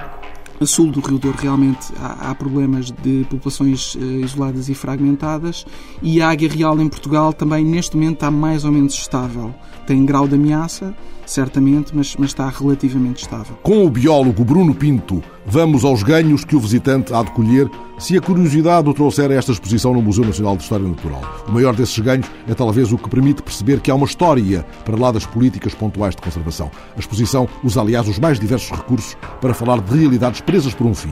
a 0.62 0.66
sul 0.66 0.92
do 0.92 1.00
Rio 1.00 1.18
Douro 1.18 1.38
realmente 1.40 1.88
há, 1.98 2.36
problemas 2.36 2.92
de 2.92 3.26
populações 3.30 3.96
uh, 3.96 4.02
isoladas 4.02 4.68
e 4.68 4.74
fragmentadas 4.74 5.66
e 6.02 6.22
a 6.22 6.30
águia 6.30 6.50
real 6.50 6.80
em 6.82 6.90
Portugal 6.90 7.32
também 7.32 7.64
neste 7.64 7.96
momento 7.96 8.16
está 8.16 8.32
mais 8.32 8.66
ou 8.66 8.72
menos 8.72 8.94
estável. 8.94 9.56
Tem 9.88 10.06
grau 10.06 10.28
de 10.28 10.36
ameaça, 10.36 10.94
certamente, 11.32 11.96
mas, 11.96 12.16
mas 12.18 12.30
está 12.30 12.50
relativamente 12.50 13.24
estável. 13.24 13.58
Com 13.64 13.86
o 13.86 13.90
biólogo 13.90 14.44
Bruno 14.44 14.74
Pinto, 14.74 15.24
vamos 15.46 15.86
aos 15.86 16.04
ganhos 16.04 16.44
que 16.44 16.56
o 16.56 16.60
visitante 16.60 17.14
há 17.14 17.24
de 17.24 17.32
colher 17.32 17.70
se 17.98 18.18
a 18.18 18.22
curiosidade 18.22 18.90
o 18.90 18.94
trouxer 18.94 19.30
a 19.30 19.34
esta 19.34 19.52
exposição 19.52 19.94
no 19.94 20.02
Museu 20.02 20.26
Nacional 20.26 20.56
de 20.56 20.64
História 20.64 20.88
Natural. 20.88 21.22
O 21.48 21.52
maior 21.52 21.76
desses 21.76 22.00
ganhos 22.00 22.26
é 22.48 22.54
talvez 22.54 22.92
o 22.92 22.98
que 22.98 23.10
permite 23.10 23.44
perceber 23.44 23.82
que 23.82 23.92
há 23.92 23.96
uma 23.96 24.06
história 24.06 24.66
para 24.86 24.98
lá 24.98 25.12
das 25.12 25.26
políticas 25.26 25.74
pontuais 25.74 26.16
de 26.16 26.22
conservação. 26.22 26.72
A 26.96 27.00
exposição 27.00 27.48
usa, 27.64 27.82
aliás, 27.82 28.08
os 28.08 28.18
mais 28.18 28.40
diversos 28.40 28.72
recursos 28.72 29.18
para 29.42 29.54
falar 29.54 29.82
de 29.82 29.98
realidades 29.98 30.42
presas 30.42 30.74
por 30.74 30.88
um 30.88 30.96
fio 30.96 31.12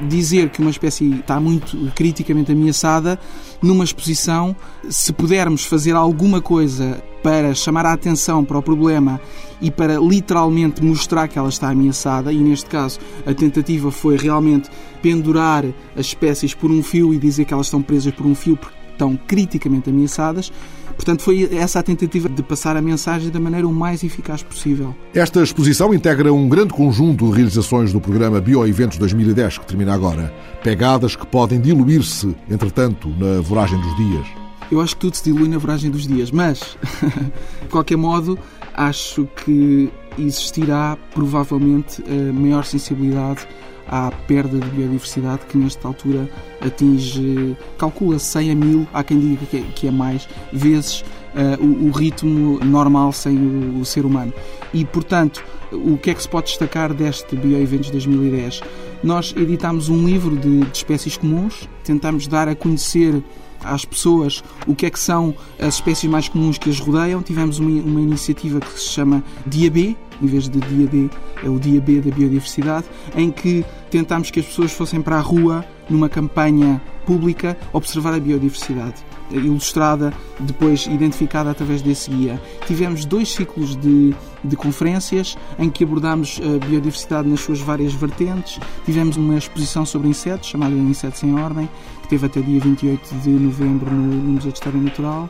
dizer 0.00 0.50
que 0.50 0.60
uma 0.60 0.70
espécie 0.70 1.12
está 1.14 1.40
muito 1.40 1.76
criticamente 1.94 2.52
ameaçada, 2.52 3.18
numa 3.60 3.82
exposição, 3.82 4.54
se 4.88 5.12
pudermos 5.12 5.64
fazer 5.64 5.96
alguma 5.96 6.40
coisa 6.40 7.02
para 7.22 7.54
chamar 7.54 7.84
a 7.86 7.92
atenção 7.92 8.44
para 8.44 8.58
o 8.58 8.62
problema 8.62 9.20
e 9.60 9.70
para 9.70 9.98
literalmente 9.98 10.82
mostrar 10.82 11.28
que 11.28 11.38
ela 11.38 11.48
está 11.48 11.70
ameaçada, 11.70 12.32
e 12.32 12.38
neste 12.38 12.66
caso 12.66 12.98
a 13.26 13.34
tentativa 13.34 13.90
foi 13.90 14.16
realmente 14.16 14.70
pendurar 15.02 15.64
as 15.96 16.06
espécies 16.06 16.54
por 16.54 16.70
um 16.70 16.82
fio 16.82 17.12
e 17.14 17.18
dizer 17.18 17.44
que 17.44 17.54
elas 17.54 17.66
estão 17.66 17.82
presas 17.82 18.12
por 18.12 18.26
um 18.26 18.34
fio 18.34 18.56
porque 18.56 18.76
estão 18.92 19.16
criticamente 19.26 19.90
ameaçadas, 19.90 20.50
Portanto, 20.98 21.22
foi 21.22 21.48
essa 21.54 21.78
a 21.78 21.82
tentativa 21.82 22.28
de 22.28 22.42
passar 22.42 22.76
a 22.76 22.82
mensagem 22.82 23.30
da 23.30 23.38
maneira 23.38 23.68
o 23.68 23.72
mais 23.72 24.02
eficaz 24.02 24.42
possível. 24.42 24.96
Esta 25.14 25.40
exposição 25.40 25.94
integra 25.94 26.32
um 26.32 26.48
grande 26.48 26.74
conjunto 26.74 27.28
de 27.28 27.36
realizações 27.36 27.92
do 27.92 28.00
programa 28.00 28.40
Bioeventos 28.40 28.98
2010, 28.98 29.58
que 29.58 29.66
termina 29.66 29.94
agora. 29.94 30.34
Pegadas 30.64 31.14
que 31.14 31.24
podem 31.24 31.60
diluir-se, 31.60 32.34
entretanto, 32.50 33.08
na 33.10 33.40
voragem 33.40 33.80
dos 33.80 33.96
dias. 33.96 34.26
Eu 34.72 34.80
acho 34.80 34.96
que 34.96 35.00
tudo 35.02 35.14
se 35.14 35.22
dilui 35.22 35.48
na 35.48 35.56
voragem 35.56 35.88
dos 35.88 36.04
dias, 36.04 36.32
mas, 36.32 36.76
de 37.62 37.68
qualquer 37.70 37.96
modo, 37.96 38.36
acho 38.78 39.28
que 39.44 39.90
existirá 40.18 40.96
provavelmente 41.12 42.02
maior 42.32 42.64
sensibilidade 42.64 43.46
à 43.88 44.10
perda 44.26 44.58
de 44.58 44.70
biodiversidade 44.70 45.46
que 45.46 45.56
nesta 45.56 45.88
altura 45.88 46.28
atinge, 46.60 47.56
calcula 47.78 48.18
100 48.18 48.50
a 48.50 48.54
1000, 48.54 48.88
há 48.92 49.02
quem 49.02 49.18
diga 49.18 49.46
que 49.46 49.86
é, 49.86 49.88
é 49.88 49.92
mais, 49.92 50.28
vezes 50.52 51.00
uh, 51.34 51.62
o, 51.62 51.88
o, 51.88 51.90
ritmo 51.90 52.58
normal 52.64 53.12
sem 53.12 53.36
o, 53.36 53.80
o, 53.80 53.84
ser 53.84 54.04
humano. 54.04 54.32
E, 54.72 54.84
portanto, 54.84 55.42
o 55.72 55.96
que 55.96 56.10
é 56.10 56.14
que 56.14 56.22
se 56.22 56.28
pode 56.28 56.48
destacar 56.48 56.92
deste 56.92 57.34
Bioeventos 57.34 57.90
2010? 57.90 58.60
Nós 59.02 59.34
editámos 59.36 59.88
um 59.88 60.06
livro 60.06 60.36
de, 60.36 60.60
de 60.60 60.76
espécies 60.76 61.16
comuns, 61.16 61.68
tentámos 61.84 62.26
dar 62.26 62.48
a 62.48 62.54
conhecer 62.54 63.22
às 63.62 63.84
pessoas 63.84 64.42
o 64.66 64.74
que 64.74 64.86
é 64.86 64.90
que 64.90 64.98
são 64.98 65.34
as 65.58 65.74
espécies 65.74 66.10
mais 66.10 66.28
comuns 66.28 66.58
que 66.58 66.70
as 66.70 66.78
rodeiam. 66.78 67.22
Tivemos 67.22 67.58
uma, 67.58 67.70
uma 67.82 68.00
iniciativa 68.00 68.60
que 68.60 68.78
se 68.78 68.88
chama 68.88 69.22
Dia 69.46 69.70
B, 69.70 69.96
em 70.20 70.26
vez 70.26 70.48
de 70.48 70.60
Dia 70.60 70.86
D, 70.86 71.10
é 71.42 71.48
o 71.48 71.58
Dia 71.58 71.80
B 71.80 72.00
da 72.00 72.10
Biodiversidade, 72.10 72.86
em 73.14 73.30
que 73.30 73.64
tentámos 73.90 74.30
que 74.30 74.40
as 74.40 74.46
pessoas 74.46 74.72
fossem 74.72 75.00
para 75.00 75.16
a 75.16 75.20
rua 75.20 75.64
numa 75.88 76.08
campanha 76.08 76.80
pública 77.06 77.56
observar 77.72 78.12
a 78.14 78.20
biodiversidade 78.20 79.08
ilustrada, 79.30 80.12
depois 80.40 80.86
identificada 80.86 81.50
através 81.50 81.82
desse 81.82 82.10
guia. 82.10 82.40
Tivemos 82.66 83.04
dois 83.04 83.32
ciclos 83.32 83.76
de, 83.76 84.14
de 84.42 84.56
conferências 84.56 85.36
em 85.58 85.68
que 85.68 85.84
abordámos 85.84 86.40
a 86.42 86.64
biodiversidade 86.64 87.28
nas 87.28 87.40
suas 87.40 87.60
várias 87.60 87.92
vertentes. 87.92 88.58
Tivemos 88.84 89.16
uma 89.16 89.36
exposição 89.36 89.84
sobre 89.84 90.08
insetos, 90.08 90.48
chamada 90.48 90.74
Insetos 90.74 91.22
em 91.22 91.34
Ordem, 91.38 91.68
que 92.08 92.16
teve 92.16 92.26
até 92.26 92.40
dia 92.40 92.58
28 92.58 93.14
de 93.16 93.28
novembro 93.28 93.90
no, 93.90 94.02
no 94.02 94.32
Museu 94.32 94.50
de 94.50 94.58
História 94.58 94.80
Natural. 94.80 95.28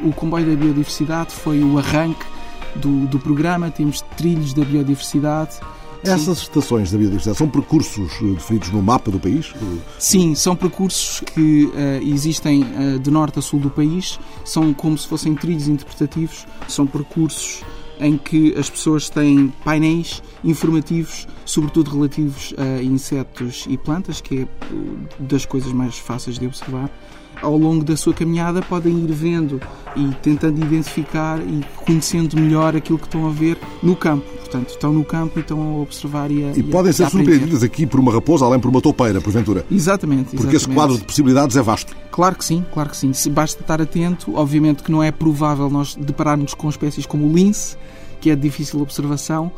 O 0.00 0.12
Comboio 0.12 0.46
da 0.46 0.56
Biodiversidade 0.56 1.34
foi 1.34 1.62
o 1.62 1.78
arranque 1.78 2.24
do, 2.76 3.06
do 3.06 3.18
programa, 3.18 3.70
temos 3.70 4.00
trilhos 4.16 4.54
da 4.54 4.64
biodiversidade. 4.64 5.58
Essas 6.02 6.38
estações 6.38 6.90
da 6.90 6.96
biodiversidade 6.96 7.36
são 7.36 7.48
percursos 7.48 8.12
eh, 8.22 8.34
definidos 8.34 8.70
no 8.70 8.80
mapa 8.80 9.10
do 9.10 9.18
país? 9.18 9.52
Sim, 9.98 10.34
são 10.34 10.54
percursos 10.54 11.20
que 11.20 11.64
uh, 11.64 11.72
existem 12.02 12.62
uh, 12.62 12.98
de 13.00 13.10
norte 13.10 13.40
a 13.40 13.42
sul 13.42 13.58
do 13.58 13.68
país, 13.68 14.18
são 14.44 14.72
como 14.72 14.96
se 14.96 15.08
fossem 15.08 15.34
trilhos 15.34 15.66
interpretativos, 15.66 16.46
são 16.68 16.86
percursos 16.86 17.64
em 18.00 18.16
que 18.16 18.54
as 18.56 18.68
pessoas 18.70 19.08
têm 19.08 19.52
painéis 19.64 20.22
informativos, 20.44 21.26
sobretudo 21.44 21.90
relativos 21.90 22.54
a 22.56 22.82
insetos 22.82 23.66
e 23.68 23.76
plantas, 23.76 24.20
que 24.20 24.42
é 24.42 24.48
das 25.18 25.44
coisas 25.44 25.72
mais 25.72 25.98
fáceis 25.98 26.38
de 26.38 26.46
observar 26.46 26.90
ao 27.42 27.56
longo 27.56 27.84
da 27.84 27.96
sua 27.96 28.12
caminhada 28.12 28.62
podem 28.62 28.98
ir 28.98 29.12
vendo 29.12 29.60
e 29.96 30.14
tentando 30.22 30.60
identificar 30.60 31.40
e 31.40 31.64
conhecendo 31.84 32.36
melhor 32.36 32.76
aquilo 32.76 32.98
que 32.98 33.06
estão 33.06 33.26
a 33.26 33.30
ver 33.30 33.58
no 33.82 33.94
campo. 33.94 34.37
Portanto, 34.48 34.70
estão 34.70 34.94
no 34.94 35.04
campo 35.04 35.38
e 35.38 35.42
estão 35.42 35.60
a 35.60 35.82
observar 35.82 36.30
e 36.30 36.42
a 36.42 36.56
E, 36.56 36.60
e 36.60 36.62
podem 36.62 36.90
ser 36.90 37.10
surpreendidas 37.10 37.62
aqui 37.62 37.86
por 37.86 38.00
uma 38.00 38.10
raposa, 38.10 38.46
além 38.46 38.58
por 38.58 38.70
uma 38.70 38.80
toupeira, 38.80 39.20
porventura. 39.20 39.64
Exatamente. 39.70 40.34
Porque 40.34 40.56
esse 40.56 40.66
quadro 40.66 40.96
de 40.96 41.04
possibilidades 41.04 41.54
é 41.54 41.62
vasto. 41.62 41.94
Claro 42.10 42.34
que 42.34 42.44
sim, 42.44 42.64
claro 42.72 42.88
que 42.88 42.96
sim. 42.96 43.12
Basta 43.30 43.60
estar 43.60 43.80
atento, 43.82 44.34
obviamente 44.34 44.82
que 44.82 44.90
não 44.90 45.02
é 45.02 45.12
provável 45.12 45.68
nós 45.68 45.94
depararmos 45.94 46.54
com 46.54 46.66
espécies 46.68 47.04
como 47.04 47.26
o 47.26 47.32
lince, 47.32 47.76
que 48.22 48.30
é 48.30 48.34
de 48.34 48.40
difícil 48.40 48.80
observação, 48.80 49.52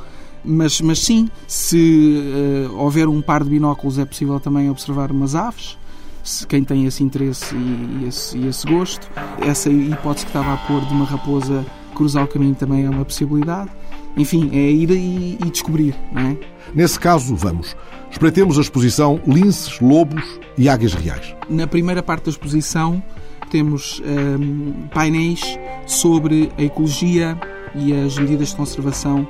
mas, 0.44 0.80
mas 0.80 0.98
sim, 0.98 1.28
se 1.46 2.66
uh, 2.68 2.76
houver 2.76 3.08
um 3.08 3.22
par 3.22 3.44
de 3.44 3.50
binóculos 3.50 3.96
é 3.96 4.04
possível 4.04 4.40
também 4.40 4.68
observar 4.68 5.12
umas 5.12 5.36
aves, 5.36 5.78
se 6.24 6.44
quem 6.46 6.64
tem 6.64 6.84
esse 6.84 7.04
interesse 7.04 7.54
e, 7.54 8.06
esse, 8.08 8.36
e 8.36 8.48
esse 8.48 8.66
gosto. 8.66 9.08
Essa 9.40 9.70
hipótese 9.70 10.26
que 10.26 10.30
estava 10.30 10.54
a 10.54 10.56
pôr 10.56 10.84
de 10.84 10.92
uma 10.92 11.04
raposa 11.04 11.64
cruzar 11.94 12.24
o 12.24 12.28
caminho 12.28 12.54
também 12.56 12.84
é 12.84 12.90
uma 12.90 13.04
possibilidade. 13.04 13.70
Enfim, 14.16 14.50
é 14.52 14.70
ir 14.70 14.90
e, 14.90 15.38
e 15.44 15.50
descobrir, 15.50 15.94
é? 16.16 16.36
Nesse 16.74 16.98
caso, 16.98 17.34
vamos. 17.34 17.76
Espreitemos 18.10 18.58
a 18.58 18.60
exposição 18.60 19.20
Linces, 19.26 19.80
Lobos 19.80 20.40
e 20.58 20.68
Águias 20.68 20.94
Reais. 20.94 21.34
Na 21.48 21.66
primeira 21.66 22.02
parte 22.02 22.24
da 22.24 22.30
exposição 22.30 23.02
temos 23.50 24.00
um, 24.04 24.88
painéis 24.88 25.58
sobre 25.86 26.50
a 26.56 26.62
ecologia 26.62 27.38
e 27.74 27.92
as 27.92 28.16
medidas 28.18 28.48
de 28.48 28.56
conservação 28.56 29.26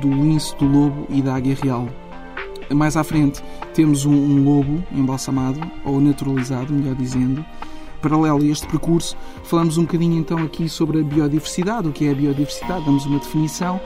do 0.00 0.08
lince, 0.08 0.54
do 0.56 0.66
lobo 0.66 1.06
e 1.08 1.20
da 1.22 1.34
águia 1.34 1.56
real. 1.60 1.88
Mais 2.72 2.96
à 2.96 3.02
frente 3.02 3.42
temos 3.74 4.04
um, 4.04 4.12
um 4.12 4.44
lobo 4.44 4.82
embalsamado, 4.92 5.60
ou 5.84 6.00
naturalizado, 6.00 6.72
melhor 6.72 6.94
dizendo. 6.94 7.44
Paralelo 8.00 8.42
a 8.42 8.46
este 8.46 8.66
percurso, 8.66 9.16
falamos 9.44 9.76
um 9.76 9.82
bocadinho 9.82 10.18
então 10.18 10.38
aqui 10.38 10.68
sobre 10.68 11.00
a 11.00 11.04
biodiversidade, 11.04 11.88
o 11.88 11.92
que 11.92 12.06
é 12.06 12.12
a 12.12 12.14
biodiversidade, 12.14 12.84
damos 12.84 13.04
uma 13.04 13.18
definição. 13.18 13.80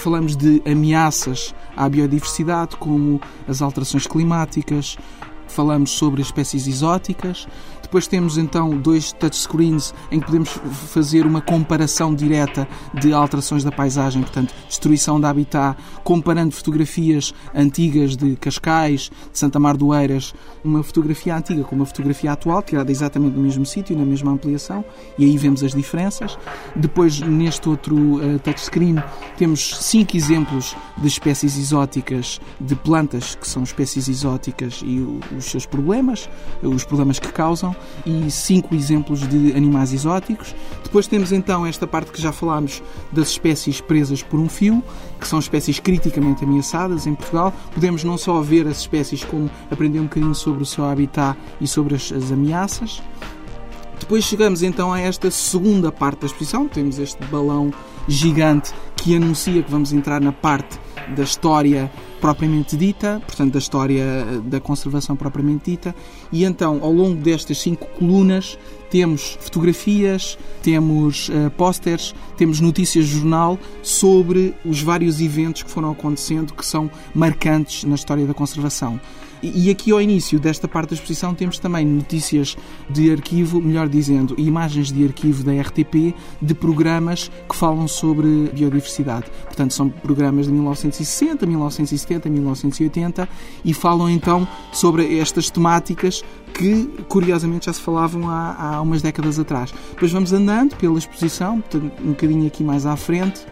Falamos 0.00 0.34
de 0.34 0.62
ameaças 0.64 1.54
à 1.76 1.86
biodiversidade, 1.86 2.74
como 2.76 3.20
as 3.46 3.60
alterações 3.60 4.06
climáticas, 4.06 4.96
falamos 5.46 5.90
sobre 5.90 6.22
espécies 6.22 6.66
exóticas, 6.66 7.46
depois 7.90 8.06
temos 8.06 8.38
então 8.38 8.70
dois 8.78 9.10
touchscreens 9.10 9.92
em 10.12 10.20
que 10.20 10.26
podemos 10.26 10.48
fazer 10.92 11.26
uma 11.26 11.40
comparação 11.40 12.14
direta 12.14 12.68
de 12.94 13.12
alterações 13.12 13.64
da 13.64 13.72
paisagem, 13.72 14.22
portanto, 14.22 14.54
destruição 14.68 15.18
de 15.18 15.26
habitat, 15.26 15.76
comparando 16.04 16.54
fotografias 16.54 17.34
antigas 17.52 18.16
de 18.16 18.36
Cascais, 18.36 19.10
de 19.32 19.36
Santa 19.36 19.58
Mar 19.58 19.76
do 19.76 19.92
Eiras, 19.92 20.32
uma 20.62 20.84
fotografia 20.84 21.34
antiga 21.34 21.64
com 21.64 21.74
uma 21.74 21.84
fotografia 21.84 22.30
atual, 22.30 22.62
tirada 22.62 22.92
exatamente 22.92 23.34
no 23.34 23.42
mesmo 23.42 23.66
sítio, 23.66 23.98
na 23.98 24.04
mesma 24.04 24.30
ampliação, 24.30 24.84
e 25.18 25.24
aí 25.24 25.36
vemos 25.36 25.64
as 25.64 25.74
diferenças. 25.74 26.38
Depois, 26.76 27.18
neste 27.18 27.68
outro 27.68 27.96
uh, 27.96 28.38
touchscreen, 28.38 29.02
temos 29.36 29.78
cinco 29.78 30.16
exemplos 30.16 30.76
de 30.96 31.08
espécies 31.08 31.58
exóticas, 31.58 32.40
de 32.60 32.76
plantas 32.76 33.34
que 33.34 33.48
são 33.48 33.64
espécies 33.64 34.06
exóticas 34.06 34.80
e 34.84 35.00
os 35.36 35.46
seus 35.46 35.66
problemas, 35.66 36.30
os 36.62 36.84
problemas 36.84 37.18
que 37.18 37.32
causam, 37.32 37.74
e 38.04 38.30
cinco 38.30 38.74
exemplos 38.74 39.26
de 39.26 39.52
animais 39.52 39.92
exóticos. 39.92 40.54
Depois 40.82 41.06
temos 41.06 41.32
então 41.32 41.66
esta 41.66 41.86
parte 41.86 42.10
que 42.10 42.20
já 42.20 42.32
falámos 42.32 42.82
das 43.12 43.28
espécies 43.28 43.80
presas 43.80 44.22
por 44.22 44.40
um 44.40 44.48
fio, 44.48 44.82
que 45.18 45.26
são 45.26 45.38
espécies 45.38 45.78
criticamente 45.78 46.44
ameaçadas 46.44 47.06
em 47.06 47.14
Portugal. 47.14 47.52
Podemos 47.72 48.04
não 48.04 48.18
só 48.18 48.40
ver 48.40 48.66
as 48.66 48.78
espécies, 48.78 49.24
como 49.24 49.50
aprender 49.70 50.00
um 50.00 50.04
bocadinho 50.04 50.34
sobre 50.34 50.62
o 50.62 50.66
seu 50.66 50.84
habitat 50.84 51.38
e 51.60 51.66
sobre 51.66 51.94
as, 51.94 52.12
as 52.12 52.32
ameaças. 52.32 53.02
Depois 53.98 54.24
chegamos 54.24 54.62
então 54.62 54.92
a 54.92 54.98
esta 54.98 55.30
segunda 55.30 55.92
parte 55.92 56.20
da 56.20 56.26
exposição. 56.26 56.66
Temos 56.66 56.98
este 56.98 57.22
balão 57.26 57.72
gigante 58.08 58.72
que 58.96 59.14
anuncia 59.14 59.62
que 59.62 59.70
vamos 59.70 59.92
entrar 59.92 60.20
na 60.20 60.32
parte 60.32 60.78
da 61.08 61.22
história 61.22 61.90
propriamente 62.20 62.76
dita, 62.76 63.20
portanto, 63.26 63.52
da 63.52 63.58
história 63.58 64.02
eh, 64.02 64.40
da 64.44 64.60
conservação 64.60 65.16
propriamente 65.16 65.70
dita, 65.70 65.94
e 66.30 66.44
então, 66.44 66.80
ao 66.82 66.92
longo 66.92 67.20
destas 67.20 67.58
cinco 67.58 67.86
colunas, 67.98 68.58
temos 68.90 69.38
fotografias, 69.40 70.36
temos 70.62 71.28
uh, 71.28 71.50
temos 72.36 72.60
notícias 72.60 73.06
de 73.06 73.12
jornal 73.12 73.58
sobre 73.82 74.54
os 74.64 74.82
vários 74.82 75.20
eventos 75.20 75.62
que 75.62 75.70
foram 75.70 75.92
acontecendo 75.92 76.52
que 76.52 76.66
são 76.66 76.90
marcantes 77.14 77.84
na 77.84 77.94
história 77.94 78.26
da 78.26 78.34
conservação. 78.34 79.00
E 79.42 79.70
aqui 79.70 79.90
ao 79.90 80.00
início 80.02 80.38
desta 80.38 80.68
parte 80.68 80.90
da 80.90 80.94
exposição 80.94 81.34
temos 81.34 81.58
também 81.58 81.86
notícias 81.86 82.58
de 82.90 83.10
arquivo, 83.10 83.60
melhor 83.60 83.88
dizendo, 83.88 84.34
imagens 84.36 84.92
de 84.92 85.02
arquivo 85.02 85.42
da 85.42 85.52
RTP 85.52 86.14
de 86.42 86.54
programas 86.54 87.30
que 87.48 87.56
falam 87.56 87.88
sobre 87.88 88.50
biodiversidade. 88.52 89.26
Portanto, 89.44 89.72
são 89.72 89.88
programas 89.88 90.46
de 90.46 90.52
1960, 90.52 91.46
1970, 91.46 92.28
1980 92.28 93.28
e 93.64 93.72
falam 93.72 94.10
então 94.10 94.46
sobre 94.72 95.18
estas 95.18 95.48
temáticas 95.48 96.22
que 96.52 96.90
curiosamente 97.08 97.66
já 97.66 97.72
se 97.72 97.80
falavam 97.80 98.28
há, 98.28 98.74
há 98.74 98.80
umas 98.82 99.00
décadas 99.00 99.38
atrás. 99.38 99.72
Depois 99.92 100.12
vamos 100.12 100.34
andando 100.34 100.76
pela 100.76 100.98
exposição, 100.98 101.62
um 102.02 102.10
bocadinho 102.10 102.46
aqui 102.46 102.62
mais 102.62 102.84
à 102.84 102.94
frente, 102.94 103.46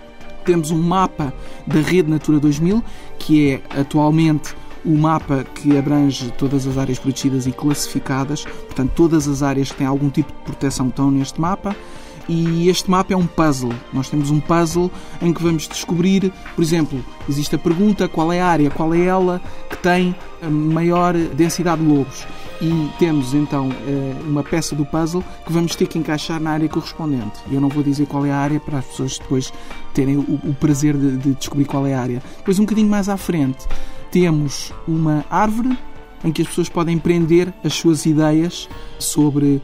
temos 0.45 0.71
um 0.71 0.83
mapa 0.83 1.33
da 1.67 1.81
Rede 1.81 2.11
Natura 2.11 2.39
2000, 2.41 2.83
que 3.19 3.51
é 3.53 3.81
atualmente 3.81 4.55
o 4.89 4.97
mapa 4.97 5.45
que 5.55 5.77
abrange 5.77 6.33
todas 6.33 6.67
as 6.67 6.79
áreas 6.79 6.99
protegidas 6.99 7.47
e 7.47 7.53
classificadas, 7.53 8.45
portanto, 8.45 8.91
todas 8.97 9.29
as 9.29 9.43
áreas 9.43 9.71
que 9.71 9.77
têm 9.77 9.87
algum 9.87 10.09
tipo 10.09 10.33
de 10.33 10.39
proteção 10.39 10.89
estão 10.89 11.11
neste 11.11 11.39
mapa. 11.39 11.77
E 12.27 12.69
este 12.69 12.91
mapa 12.91 13.15
é 13.15 13.17
um 13.17 13.27
puzzle. 13.27 13.73
Nós 13.91 14.11
temos 14.11 14.31
um 14.31 14.39
puzzle 14.39 14.91
em 15.23 15.33
que 15.33 15.43
vamos 15.43 15.67
descobrir, 15.67 16.31
por 16.55 16.63
exemplo, 16.63 17.03
existe 17.27 17.55
a 17.55 17.59
pergunta 17.59 18.07
qual 18.07 18.31
é 18.31 18.41
a 18.41 18.47
área, 18.47 18.71
qual 18.71 18.93
é 18.93 19.03
ela 19.03 19.41
que 19.71 19.79
tem 19.79 20.15
a 20.43 20.49
maior 20.51 21.15
densidade 21.15 21.83
de 21.83 21.89
lobos. 21.89 22.27
E 22.61 22.91
temos 22.99 23.33
então 23.33 23.71
eh, 23.87 24.15
uma 24.27 24.43
peça 24.43 24.77
do 24.77 24.85
puzzle 24.85 25.25
que 25.47 25.53
vamos 25.53 25.75
ter 25.75 25.87
que 25.87 25.99
encaixar 25.99 26.39
na 26.39 26.51
área 26.51 26.69
correspondente. 26.69 27.41
Eu 27.51 27.63
não 27.63 27.71
vou 27.71 27.83
dizer 27.83 28.07
qual 28.07 28.27
é 28.27 28.31
a 28.31 28.37
área 28.37 28.61
para 28.61 28.79
as 28.79 28.85
pessoas 28.85 29.19
depois 29.19 29.51
terem 29.95 30.19
o 30.19 30.55
prazer 30.61 30.97
de 30.97 31.35
descobrir 31.35 31.65
qual 31.65 31.87
é 31.87 31.95
a 31.95 32.01
área. 32.01 32.23
Depois, 32.37 32.59
um 32.59 32.65
bocadinho 32.65 32.91
mais 32.91 33.09
à 33.09 33.17
frente, 33.17 33.67
temos 34.11 34.73
uma 34.87 35.25
árvore 35.31 35.77
em 36.25 36.33
que 36.33 36.43
as 36.43 36.49
pessoas 36.49 36.69
podem 36.69 36.99
prender 36.99 37.53
as 37.63 37.75
suas 37.75 38.05
ideias 38.07 38.69
sobre, 38.99 39.63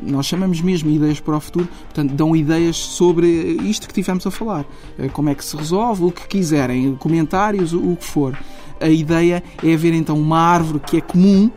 nós 0.00 0.26
chamamos 0.26 0.60
mesmo 0.60 0.88
ideias 0.90 1.20
para 1.20 1.36
o 1.36 1.40
futuro, 1.40 1.68
portanto, 1.84 2.12
dão 2.12 2.34
ideias 2.36 2.76
sobre 2.76 3.26
isto 3.26 3.88
que 3.88 3.94
tivemos 3.94 4.26
a 4.26 4.30
falar. 4.30 4.64
Eh, 4.98 5.08
como 5.08 5.28
é 5.28 5.34
que 5.34 5.44
se 5.44 5.56
resolve, 5.56 6.04
o 6.04 6.12
que 6.12 6.26
quiserem, 6.28 6.94
comentários, 6.96 7.72
o 7.72 7.96
que 7.96 8.04
for. 8.04 8.38
A 8.80 8.88
ideia 8.88 9.42
é 9.62 9.74
haver 9.74 9.94
então 9.94 10.18
uma 10.18 10.38
árvore 10.38 10.80
que 10.80 10.98
é 10.98 11.00
comum, 11.00 11.50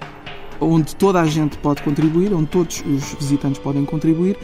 onde 0.60 0.96
toda 0.96 1.22
a 1.22 1.26
gente 1.26 1.58
pode 1.58 1.84
contribuir, 1.84 2.34
onde 2.34 2.48
todos 2.48 2.84
os 2.86 3.14
visitantes 3.14 3.60
podem 3.60 3.86
contribuir, 3.86 4.38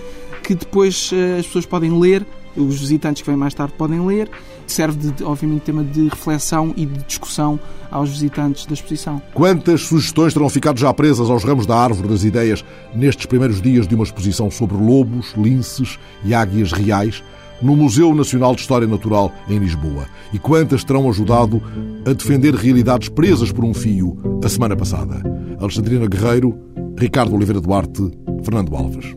que 0.44 0.54
depois 0.54 1.10
eh, 1.14 1.40
as 1.40 1.48
pessoas 1.48 1.66
podem 1.66 1.98
ler, 2.00 2.26
os 2.56 2.80
visitantes 2.80 3.22
que 3.22 3.28
vêm 3.28 3.38
mais 3.38 3.54
tarde 3.54 3.74
podem 3.76 4.06
ler 4.06 4.30
serve 4.72 5.12
de, 5.12 5.24
obviamente, 5.24 5.62
tema 5.62 5.84
de 5.84 6.08
reflexão 6.08 6.74
e 6.76 6.86
de 6.86 7.04
discussão 7.04 7.60
aos 7.92 8.10
visitantes 8.10 8.66
da 8.66 8.74
exposição. 8.74 9.22
Quantas 9.34 9.82
sugestões 9.82 10.34
terão 10.34 10.50
ficado 10.50 10.80
já 10.80 10.94
presas 10.94 11.30
aos 11.30 11.44
ramos 11.44 11.66
da 11.66 11.78
árvore 11.78 12.10
das 12.10 12.24
ideias 12.24 12.64
nestes 12.94 13.26
primeiros 13.26 13.62
dias 13.62 13.88
de 13.88 13.96
uma 13.96 14.04
exposição 14.04 14.52
sobre 14.52 14.78
lobos, 14.78 15.34
linces 15.38 15.98
e 16.24 16.34
águias 16.34 16.72
reais 16.72 17.24
no 17.62 17.76
Museu 17.76 18.14
Nacional 18.14 18.54
de 18.54 18.62
História 18.62 18.88
Natural 18.88 19.32
em 19.48 19.58
Lisboa? 19.58 20.06
E 20.34 20.40
quantas 20.40 20.84
terão 20.84 21.10
ajudado 21.10 21.62
a 22.06 22.14
defender 22.14 22.54
realidades 22.54 23.10
presas 23.10 23.52
por 23.52 23.64
um 23.64 23.74
fio 23.74 24.18
a 24.44 24.50
semana 24.50 24.76
passada? 24.76 25.22
Alexandrina 25.60 26.08
Guerreiro, 26.08 26.58
Ricardo 26.98 27.36
Oliveira 27.36 27.62
Duarte, 27.62 28.12
Fernando 28.44 28.76
Alves. 28.76 29.16